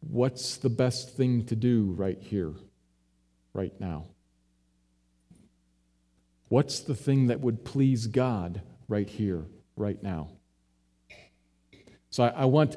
[0.00, 2.54] what's the best thing to do right here,
[3.52, 4.06] right now.
[6.48, 9.44] What's the thing that would please God right here,
[9.76, 10.30] right now?
[12.10, 12.76] So I, I want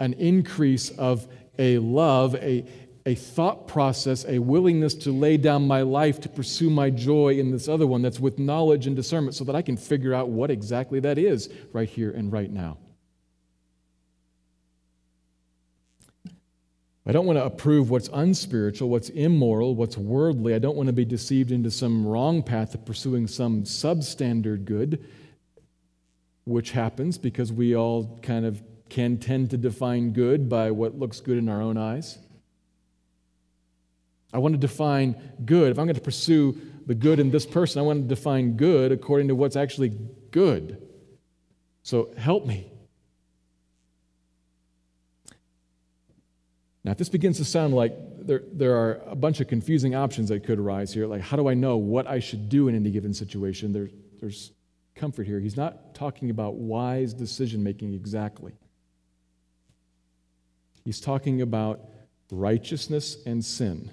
[0.00, 1.28] an increase of
[1.58, 2.64] a love, a,
[3.06, 7.50] a thought process, a willingness to lay down my life to pursue my joy in
[7.50, 10.50] this other one that's with knowledge and discernment so that I can figure out what
[10.50, 12.78] exactly that is right here and right now.
[17.08, 20.54] I don't want to approve what's unspiritual, what's immoral, what's worldly.
[20.54, 25.02] I don't want to be deceived into some wrong path of pursuing some substandard good,
[26.44, 31.20] which happens because we all kind of can tend to define good by what looks
[31.20, 32.18] good in our own eyes.
[34.34, 35.70] I want to define good.
[35.70, 38.92] If I'm going to pursue the good in this person, I want to define good
[38.92, 39.98] according to what's actually
[40.30, 40.86] good.
[41.82, 42.70] So help me.
[46.88, 47.92] Now, if this begins to sound like
[48.24, 51.46] there, there are a bunch of confusing options that could arise here, like how do
[51.46, 53.74] I know what I should do in any given situation?
[53.74, 54.52] There, there's
[54.94, 55.38] comfort here.
[55.38, 58.54] He's not talking about wise decision making exactly.
[60.82, 61.90] He's talking about
[62.32, 63.90] righteousness and sin.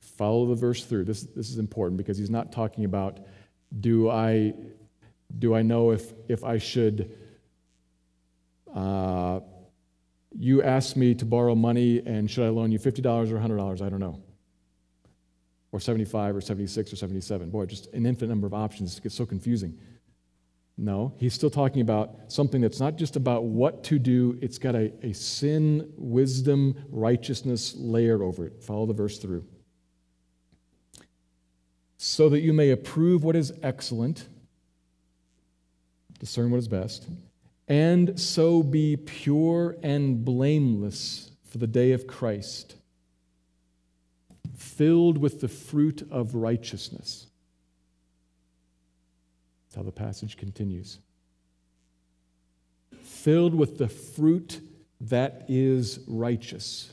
[0.00, 1.04] Follow the verse through.
[1.04, 3.20] This, this is important because he's not talking about
[3.80, 4.52] do I,
[5.38, 7.16] do I know if, if I should
[8.74, 9.40] uh,
[10.38, 13.82] you ask me to borrow money and should I loan you $50 or $100?
[13.82, 14.22] I don't know.
[15.70, 17.50] Or 75 or 76 or 77.
[17.50, 18.96] Boy, just an infinite number of options.
[18.96, 19.78] It gets so confusing.
[20.76, 24.74] No, he's still talking about something that's not just about what to do, it's got
[24.74, 28.62] a, a sin, wisdom, righteousness layer over it.
[28.62, 29.44] Follow the verse through.
[31.98, 34.26] So that you may approve what is excellent,
[36.18, 37.06] discern what is best,
[37.68, 42.76] and so be pure and blameless for the day of Christ,
[44.56, 47.26] filled with the fruit of righteousness.
[49.64, 50.98] That's how the passage continues.
[53.02, 54.60] Filled with the fruit
[55.00, 56.92] that is righteous.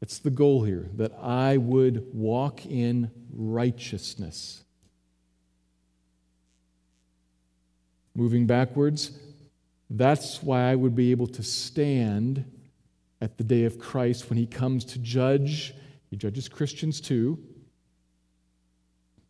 [0.00, 4.64] It's the goal here that I would walk in righteousness.
[8.14, 9.12] Moving backwards.
[9.90, 12.44] That's why I would be able to stand
[13.20, 15.74] at the day of Christ when he comes to judge.
[16.10, 17.38] He judges Christians too.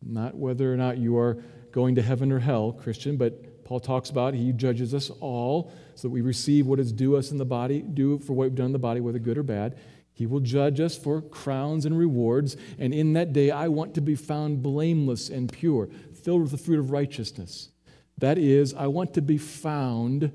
[0.01, 4.09] Not whether or not you are going to heaven or hell, Christian, but Paul talks
[4.09, 7.45] about he judges us all so that we receive what is due us in the
[7.45, 9.77] body, due for what we've done in the body, whether good or bad.
[10.11, 12.55] He will judge us for crowns and rewards.
[12.77, 16.57] And in that day, I want to be found blameless and pure, filled with the
[16.57, 17.69] fruit of righteousness.
[18.17, 20.31] That is, I want to be found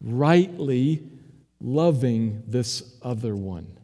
[0.00, 1.02] rightly
[1.60, 3.78] loving this other one.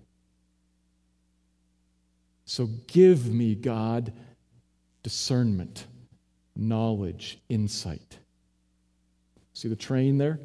[2.44, 4.12] So give me, God,
[5.02, 5.86] discernment,
[6.54, 8.18] knowledge, insight.
[9.52, 10.38] See the train there?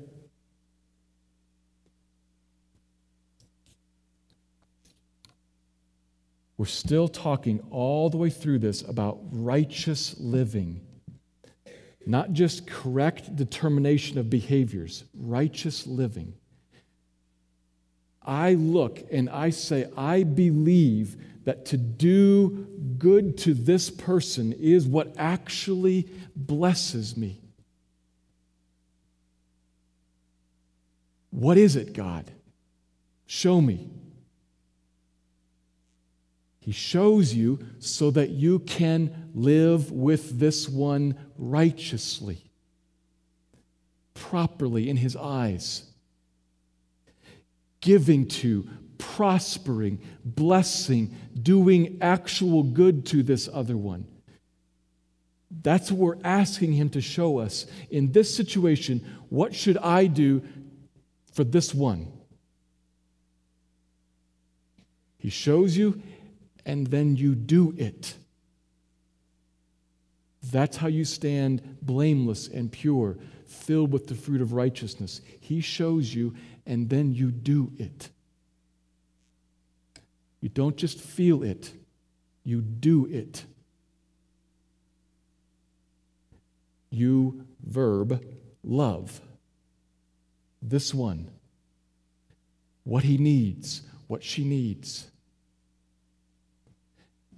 [6.57, 10.81] We're still talking all the way through this about righteous living
[12.05, 16.33] not just correct determination of behaviors, righteous living.
[18.23, 24.87] I look and I say, I believe that to do good to this person is
[24.87, 27.41] what actually blesses me.
[31.31, 32.29] What is it, God?
[33.25, 33.89] Show me.
[36.59, 42.45] He shows you so that you can live with this one righteously,
[44.13, 45.83] properly in His eyes,
[47.81, 48.69] giving to,
[48.99, 54.05] prospering, blessing, doing actual good to this other one.
[55.63, 57.65] That's what we're asking Him to show us.
[57.89, 60.43] In this situation, what should I do
[61.33, 62.07] for this one?
[65.17, 66.01] He shows you,
[66.65, 68.15] and then you do it.
[70.51, 75.21] That's how you stand blameless and pure, filled with the fruit of righteousness.
[75.39, 76.35] He shows you,
[76.65, 78.09] and then you do it.
[80.41, 81.71] You don't just feel it,
[82.43, 83.45] you do it.
[86.89, 88.23] You verb
[88.63, 89.21] love.
[90.61, 91.29] This one.
[92.83, 95.07] What he needs, what she needs.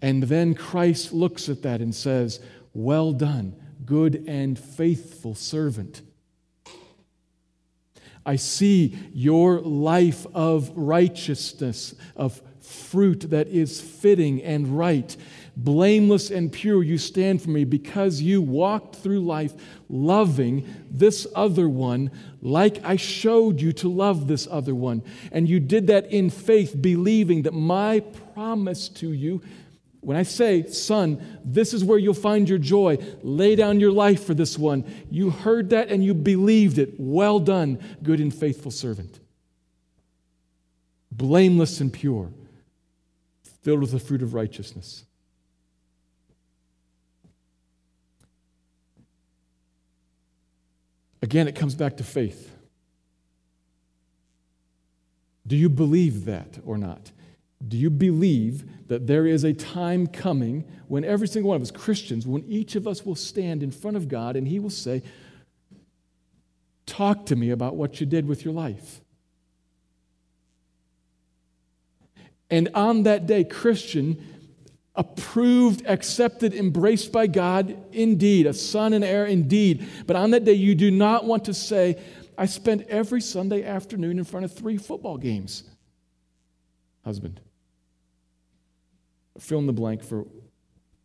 [0.01, 2.39] And then Christ looks at that and says,
[2.73, 3.55] Well done,
[3.85, 6.01] good and faithful servant.
[8.25, 15.15] I see your life of righteousness, of fruit that is fitting and right.
[15.55, 19.53] Blameless and pure, you stand for me because you walked through life
[19.89, 22.09] loving this other one
[22.41, 25.03] like I showed you to love this other one.
[25.31, 27.99] And you did that in faith, believing that my
[28.33, 29.41] promise to you
[30.03, 34.23] when I say, son, this is where you'll find your joy, lay down your life
[34.25, 36.95] for this one, you heard that and you believed it.
[36.97, 39.19] Well done, good and faithful servant.
[41.11, 42.31] Blameless and pure,
[43.61, 45.05] filled with the fruit of righteousness.
[51.21, 52.51] Again, it comes back to faith.
[55.47, 57.11] Do you believe that or not?
[57.67, 61.71] Do you believe that there is a time coming when every single one of us,
[61.71, 65.01] Christians, when each of us will stand in front of God and He will say,
[66.85, 68.99] Talk to me about what you did with your life?
[72.49, 74.23] And on that day, Christian,
[74.95, 79.87] approved, accepted, embraced by God, indeed, a son and heir, indeed.
[80.05, 81.99] But on that day, you do not want to say,
[82.37, 85.63] I spent every Sunday afternoon in front of three football games.
[87.03, 87.39] Husband.
[89.39, 90.25] Fill in the blank for,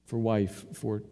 [0.05, 1.03] for wife, for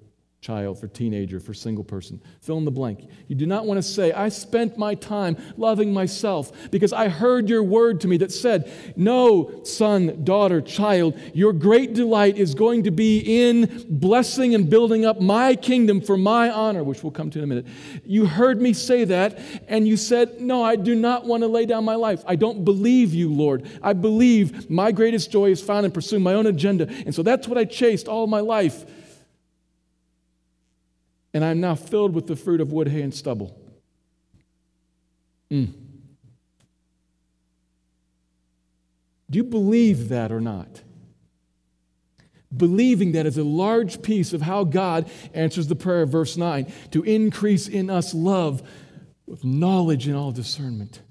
[0.40, 2.22] child, for teenager, for single person.
[2.40, 3.08] Fill in the blank.
[3.26, 7.48] You do not want to say, I spent my time loving myself because I heard
[7.48, 12.84] your word to me that said, No, son, daughter, child, your great delight is going
[12.84, 17.30] to be in blessing and building up my kingdom for my honor, which we'll come
[17.30, 17.66] to in a minute.
[18.04, 21.66] You heard me say that, and you said, No, I do not want to lay
[21.66, 22.22] down my life.
[22.26, 23.68] I don't believe you, Lord.
[23.82, 26.86] I believe my greatest joy is found in pursuing my own agenda.
[26.88, 28.84] And so that's what I chased all my life
[31.36, 33.60] and I'm now filled with the fruit of wood, hay, and stubble.
[35.50, 35.70] Mm.
[39.28, 40.80] Do you believe that or not?
[42.56, 46.72] Believing that is a large piece of how God answers the prayer of verse 9
[46.92, 48.66] to increase in us love
[49.26, 51.02] with knowledge and all discernment.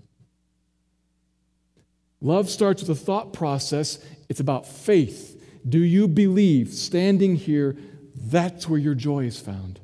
[2.19, 5.39] Love starts with a thought process, it's about faith.
[5.69, 7.77] Do you believe, standing here,
[8.15, 9.81] that's where your joy is found?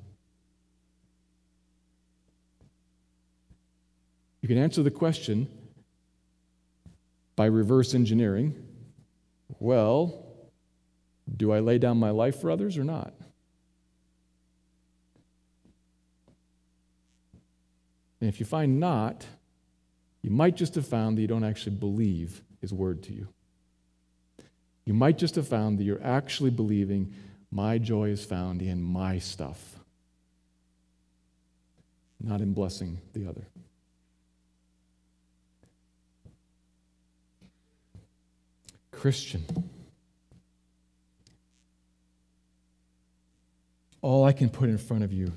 [4.41, 5.47] You can answer the question
[7.35, 8.55] by reverse engineering
[9.59, 10.25] well,
[11.37, 13.13] do I lay down my life for others or not?
[18.19, 19.25] And if you find not,
[20.21, 23.27] you might just have found that you don't actually believe his word to you.
[24.85, 27.13] You might just have found that you're actually believing
[27.51, 29.77] my joy is found in my stuff,
[32.19, 33.45] not in blessing the other.
[39.01, 39.43] Christian.
[44.03, 45.33] All I can put in front of you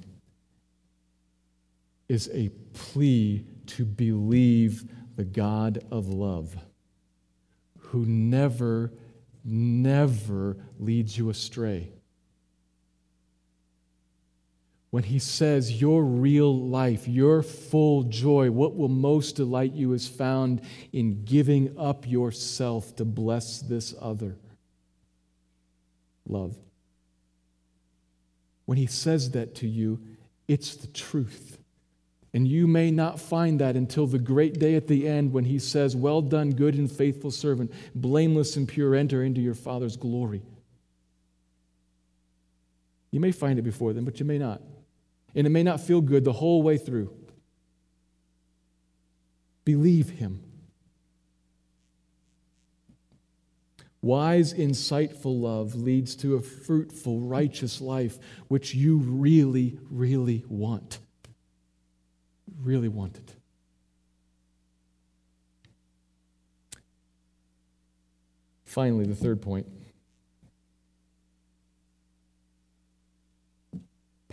[2.07, 4.85] is a plea to believe
[5.17, 6.55] the God of love
[7.79, 8.93] who never,
[9.43, 11.89] never leads you astray.
[14.95, 20.07] When he says your real life, your full joy, what will most delight you is
[20.07, 20.61] found
[20.93, 24.37] in giving up yourself to bless this other.
[26.29, 26.55] Love.
[28.67, 30.01] When he says that to you,
[30.47, 31.59] it's the truth.
[32.33, 35.59] And you may not find that until the great day at the end when he
[35.59, 40.43] says, Well done, good and faithful servant, blameless and pure, enter into your Father's glory.
[43.11, 44.63] You may find it before then, but you may not
[45.35, 47.13] and it may not feel good the whole way through.
[49.65, 50.43] Believe Him.
[54.03, 58.19] Wise, insightful love leads to a fruitful, righteous life,
[58.49, 60.99] which you really, really want.
[62.61, 63.35] Really want it.
[68.67, 69.67] Finally, the third point.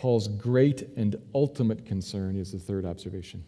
[0.01, 3.43] Paul's great and ultimate concern is the third observation.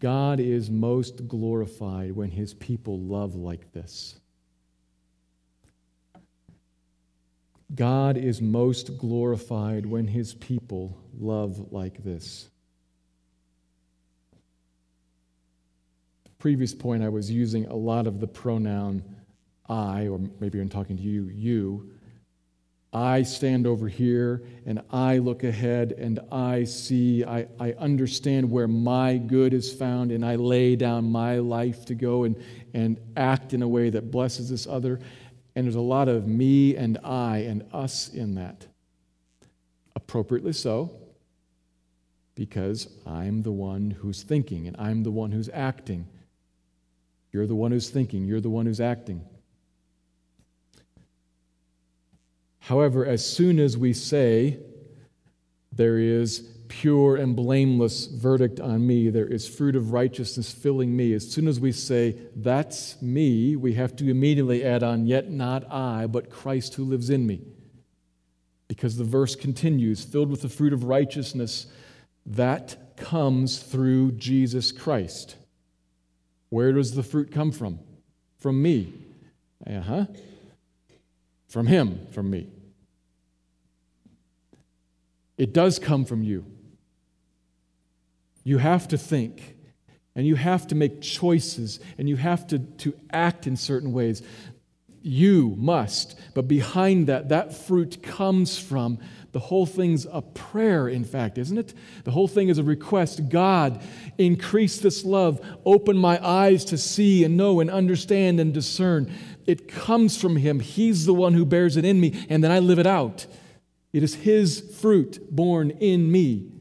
[0.00, 4.18] God is most glorified when his people love like this.
[7.74, 12.48] God is most glorified when his people love like this.
[16.38, 19.02] Previous point, I was using a lot of the pronoun
[19.68, 21.97] I, or maybe I'm talking to you, you,
[22.98, 28.66] I stand over here and I look ahead and I see, I, I understand where
[28.66, 32.34] my good is found and I lay down my life to go and,
[32.74, 34.98] and act in a way that blesses this other.
[35.54, 38.66] And there's a lot of me and I and us in that.
[39.94, 40.90] Appropriately so,
[42.34, 46.04] because I'm the one who's thinking and I'm the one who's acting.
[47.30, 49.24] You're the one who's thinking, you're the one who's acting.
[52.60, 54.58] However, as soon as we say,
[55.72, 61.12] there is pure and blameless verdict on me, there is fruit of righteousness filling me,
[61.14, 65.70] as soon as we say, that's me, we have to immediately add on, yet not
[65.72, 67.40] I, but Christ who lives in me.
[68.66, 71.66] Because the verse continues, filled with the fruit of righteousness
[72.26, 75.36] that comes through Jesus Christ.
[76.50, 77.78] Where does the fruit come from?
[78.38, 78.92] From me.
[79.66, 80.06] Uh huh.
[81.48, 82.48] From Him, from me.
[85.36, 86.44] It does come from you.
[88.44, 89.56] You have to think,
[90.14, 94.22] and you have to make choices, and you have to, to act in certain ways.
[95.00, 98.98] You must, but behind that, that fruit comes from
[99.32, 101.74] the whole thing's a prayer, in fact, isn't it?
[102.04, 103.82] The whole thing is a request God,
[104.16, 109.12] increase this love, open my eyes to see and know and understand and discern.
[109.48, 110.60] It comes from Him.
[110.60, 113.26] He's the one who bears it in me, and then I live it out.
[113.94, 116.52] It is His fruit born in me.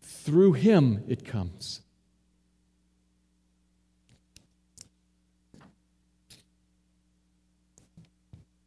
[0.00, 1.80] Through Him it comes.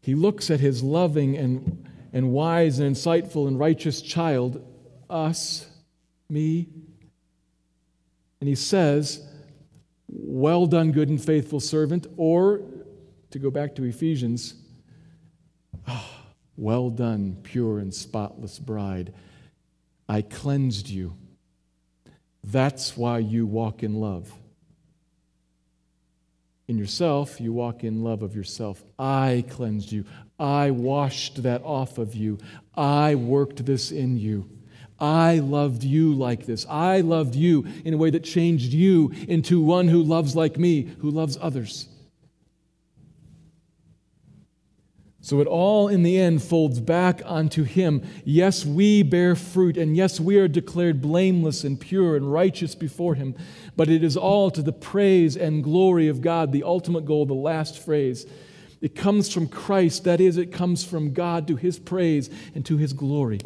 [0.02, 4.62] He looks at His loving and, and wise and insightful and righteous child,
[5.10, 5.66] us,
[6.28, 6.68] me,
[8.42, 9.26] and He says,
[10.18, 12.08] Well done, good and faithful servant.
[12.16, 12.62] Or,
[13.32, 14.54] to go back to Ephesians,
[15.88, 16.10] oh,
[16.56, 19.14] well done, pure and spotless bride.
[20.08, 21.18] I cleansed you.
[22.46, 24.32] That's why you walk in love.
[26.68, 28.84] In yourself, you walk in love of yourself.
[28.98, 30.06] I cleansed you.
[30.40, 32.38] I washed that off of you.
[32.74, 34.50] I worked this in you.
[35.00, 36.66] I loved you like this.
[36.70, 40.84] I loved you in a way that changed you into one who loves like me,
[41.00, 41.88] who loves others.
[45.26, 48.04] So it all in the end folds back onto Him.
[48.26, 53.16] Yes, we bear fruit, and yes, we are declared blameless and pure and righteous before
[53.16, 53.34] Him,
[53.76, 57.34] but it is all to the praise and glory of God, the ultimate goal, the
[57.34, 58.28] last phrase.
[58.82, 62.78] It comes from Christ, that is, it comes from God to His praise and to
[62.78, 63.42] His glory.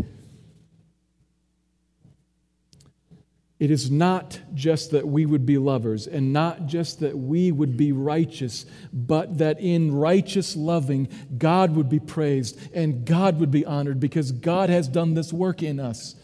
[3.60, 7.76] It is not just that we would be lovers and not just that we would
[7.76, 13.66] be righteous, but that in righteous loving, God would be praised and God would be
[13.66, 16.16] honored because God has done this work in us.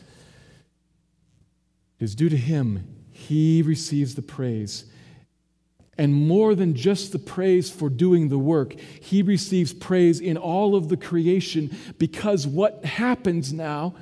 [2.00, 2.88] It is due to Him.
[3.12, 4.86] He receives the praise.
[5.98, 10.74] And more than just the praise for doing the work, He receives praise in all
[10.74, 13.96] of the creation because what happens now,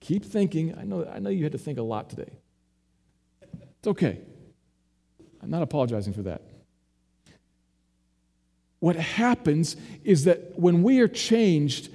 [0.00, 2.41] keep thinking, I know, I know you had to think a lot today.
[3.82, 4.20] It's okay.
[5.42, 6.42] I'm not apologizing for that.
[8.78, 11.88] What happens is that when we are changed,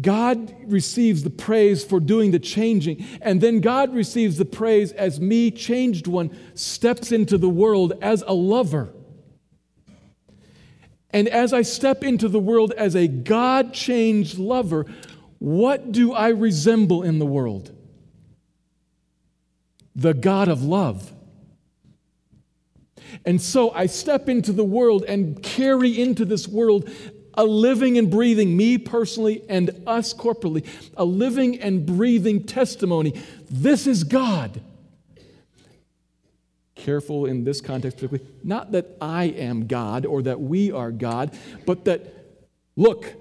[0.00, 5.20] God receives the praise for doing the changing, and then God receives the praise as
[5.20, 8.92] me, changed one, steps into the world as a lover.
[11.10, 14.86] And as I step into the world as a God changed lover,
[15.40, 17.76] what do I resemble in the world?
[19.94, 21.12] The God of love.
[23.24, 26.88] And so I step into the world and carry into this world
[27.34, 30.66] a living and breathing, me personally and us corporately,
[30.96, 33.20] a living and breathing testimony.
[33.48, 34.60] This is God.
[36.74, 41.36] Careful in this context, particularly, not that I am God or that we are God,
[41.66, 42.14] but that,
[42.74, 43.14] look,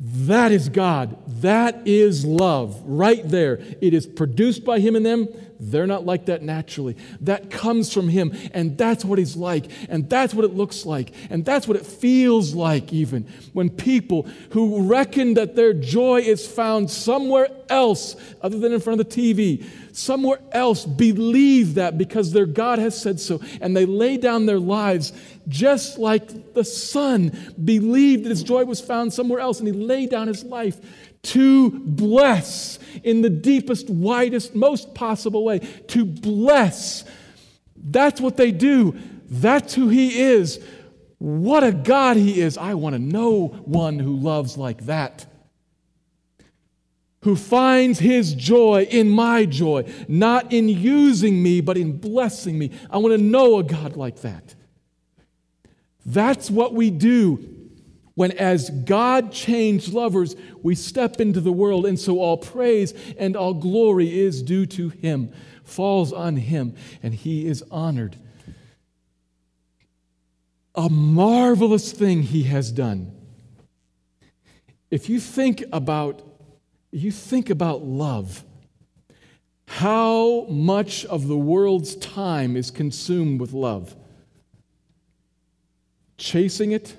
[0.00, 1.16] that is God.
[1.42, 3.60] That is love right there.
[3.80, 5.28] It is produced by Him and them.
[5.64, 6.96] They're not like that naturally.
[7.20, 11.12] That comes from Him, and that's what He's like, and that's what it looks like,
[11.30, 16.46] and that's what it feels like, even when people who reckon that their joy is
[16.46, 22.32] found somewhere else other than in front of the TV, somewhere else believe that because
[22.32, 25.12] their God has said so, and they lay down their lives
[25.48, 30.10] just like the Son believed that his joy was found somewhere else, and he laid
[30.10, 30.80] down his life
[31.22, 35.60] to bless in the deepest, widest, most possible way.
[35.88, 37.04] To bless.
[37.76, 38.96] That's what they do.
[39.28, 40.60] That's who He is.
[41.18, 42.58] What a God He is.
[42.58, 45.26] I want to know one who loves like that.
[47.22, 52.72] Who finds his joy in my joy, not in using me, but in blessing me.
[52.90, 54.56] I want to know a God like that.
[56.04, 57.51] That's what we do
[58.14, 63.36] when, as God changed lovers, we step into the world, and so all praise and
[63.36, 65.32] all glory is due to Him,
[65.64, 68.16] falls on Him, and He is honored.
[70.74, 73.12] A marvelous thing He has done.
[74.90, 76.22] If you think about,
[76.90, 78.44] you think about love,
[79.66, 83.96] how much of the world's time is consumed with love?
[86.18, 86.94] Chasing it,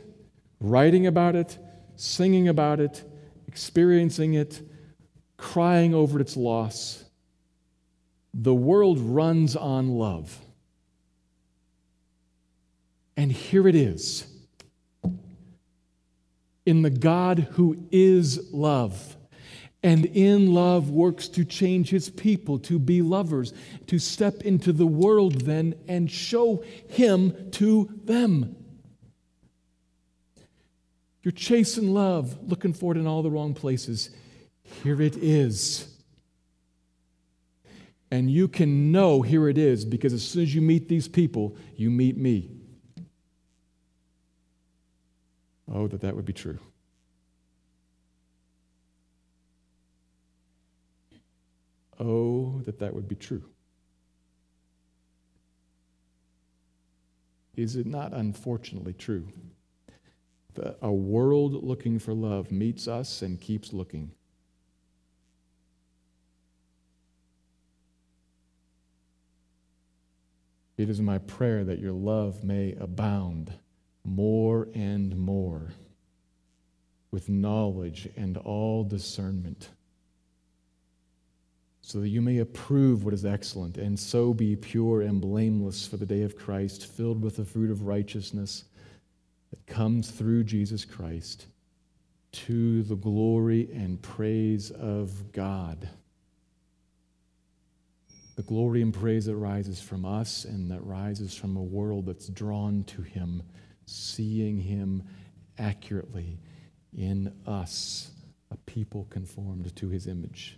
[0.64, 1.60] writing about it,
[1.96, 3.04] singing about it,
[3.48, 4.62] experiencing it,
[5.38, 7.04] crying over its loss.
[8.34, 10.40] The world runs on love.
[13.16, 14.26] And here it is
[16.66, 19.18] in the God who is love.
[19.84, 23.54] And in love works to change his people, to be lovers,
[23.88, 28.63] to step into the world then and show him to them.
[31.24, 34.10] You're chasing love, looking for it in all the wrong places.
[34.84, 35.88] Here it is.
[38.12, 41.56] And you can know here it is because as soon as you meet these people,
[41.76, 42.52] you meet me.
[45.72, 46.60] Oh, that that would be true.
[52.00, 53.44] Oh, that that would be true.
[57.56, 59.28] Is it not unfortunately true?
[60.82, 64.12] A world looking for love meets us and keeps looking.
[70.78, 73.54] It is my prayer that your love may abound
[74.04, 75.70] more and more
[77.12, 79.70] with knowledge and all discernment,
[81.82, 85.98] so that you may approve what is excellent, and so be pure and blameless for
[85.98, 88.64] the day of Christ, filled with the fruit of righteousness
[89.54, 91.46] that comes through Jesus Christ
[92.32, 95.88] to the glory and praise of God.
[98.36, 102.30] The glory and praise that rises from us and that rises from a world that's
[102.30, 103.44] drawn to Him,
[103.86, 105.04] seeing Him
[105.60, 106.40] accurately
[106.98, 108.10] in us,
[108.50, 110.58] a people conformed to His image.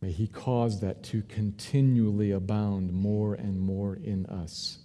[0.00, 4.78] May He cause that to continually abound more and more in us.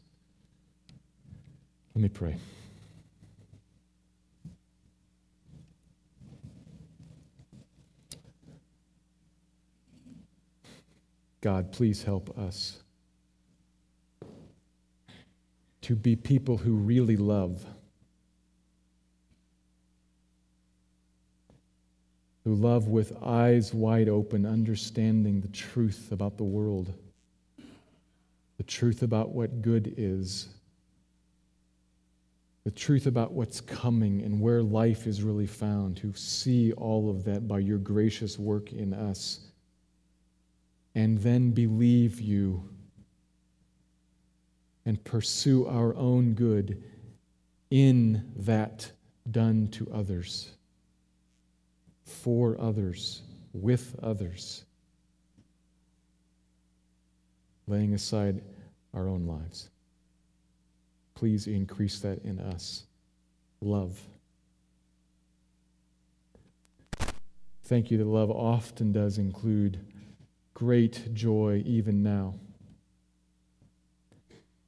[1.94, 2.38] Let me pray.
[11.42, 12.84] God, please help us
[15.82, 17.66] to be people who really love.
[22.44, 26.94] Who love with eyes wide open, understanding the truth about the world,
[28.58, 30.50] the truth about what good is,
[32.64, 37.24] the truth about what's coming and where life is really found, who see all of
[37.24, 39.40] that by your gracious work in us,
[40.96, 42.68] and then believe you
[44.86, 46.84] and pursue our own good
[47.70, 48.92] in that
[49.30, 50.52] done to others,
[52.12, 53.22] for others,
[53.54, 54.66] with others,
[57.68, 58.42] laying aside
[58.94, 59.70] our own lives.
[61.16, 62.84] Please increase that in us.
[63.62, 64.00] Love.
[67.64, 69.80] Thank you that love often does include
[70.54, 72.34] great joy even now.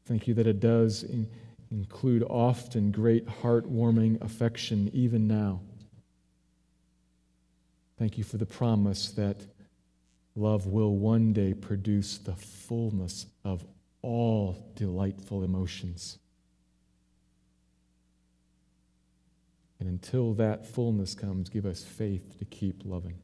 [0.06, 1.28] Thank you that it does in,
[1.72, 5.60] include often great heartwarming affection even now.
[7.98, 9.46] Thank you for the promise that
[10.36, 13.64] love will one day produce the fullness of
[14.02, 16.18] all delightful emotions.
[19.80, 23.16] And until that fullness comes, give us faith to keep loving.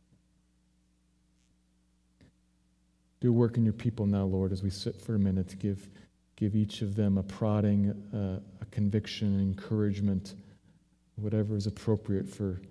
[3.22, 5.90] Do work in your people now, Lord, as we sit for a minute to give,
[6.36, 10.36] give each of them a prodding, uh, a conviction, encouragement,
[11.16, 12.62] whatever is appropriate for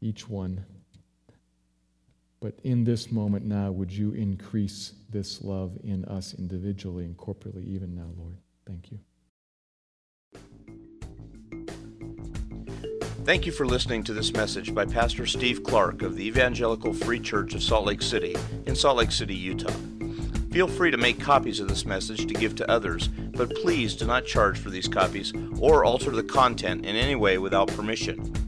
[0.00, 0.64] each one.
[2.40, 7.66] But in this moment now, would you increase this love in us individually and corporately,
[7.66, 8.36] even now, Lord?
[8.66, 9.00] Thank you.
[13.24, 17.20] Thank you for listening to this message by Pastor Steve Clark of the Evangelical Free
[17.20, 18.34] Church of Salt Lake City
[18.66, 19.74] in Salt Lake City, Utah.
[20.50, 24.06] Feel free to make copies of this message to give to others, but please do
[24.06, 28.47] not charge for these copies or alter the content in any way without permission.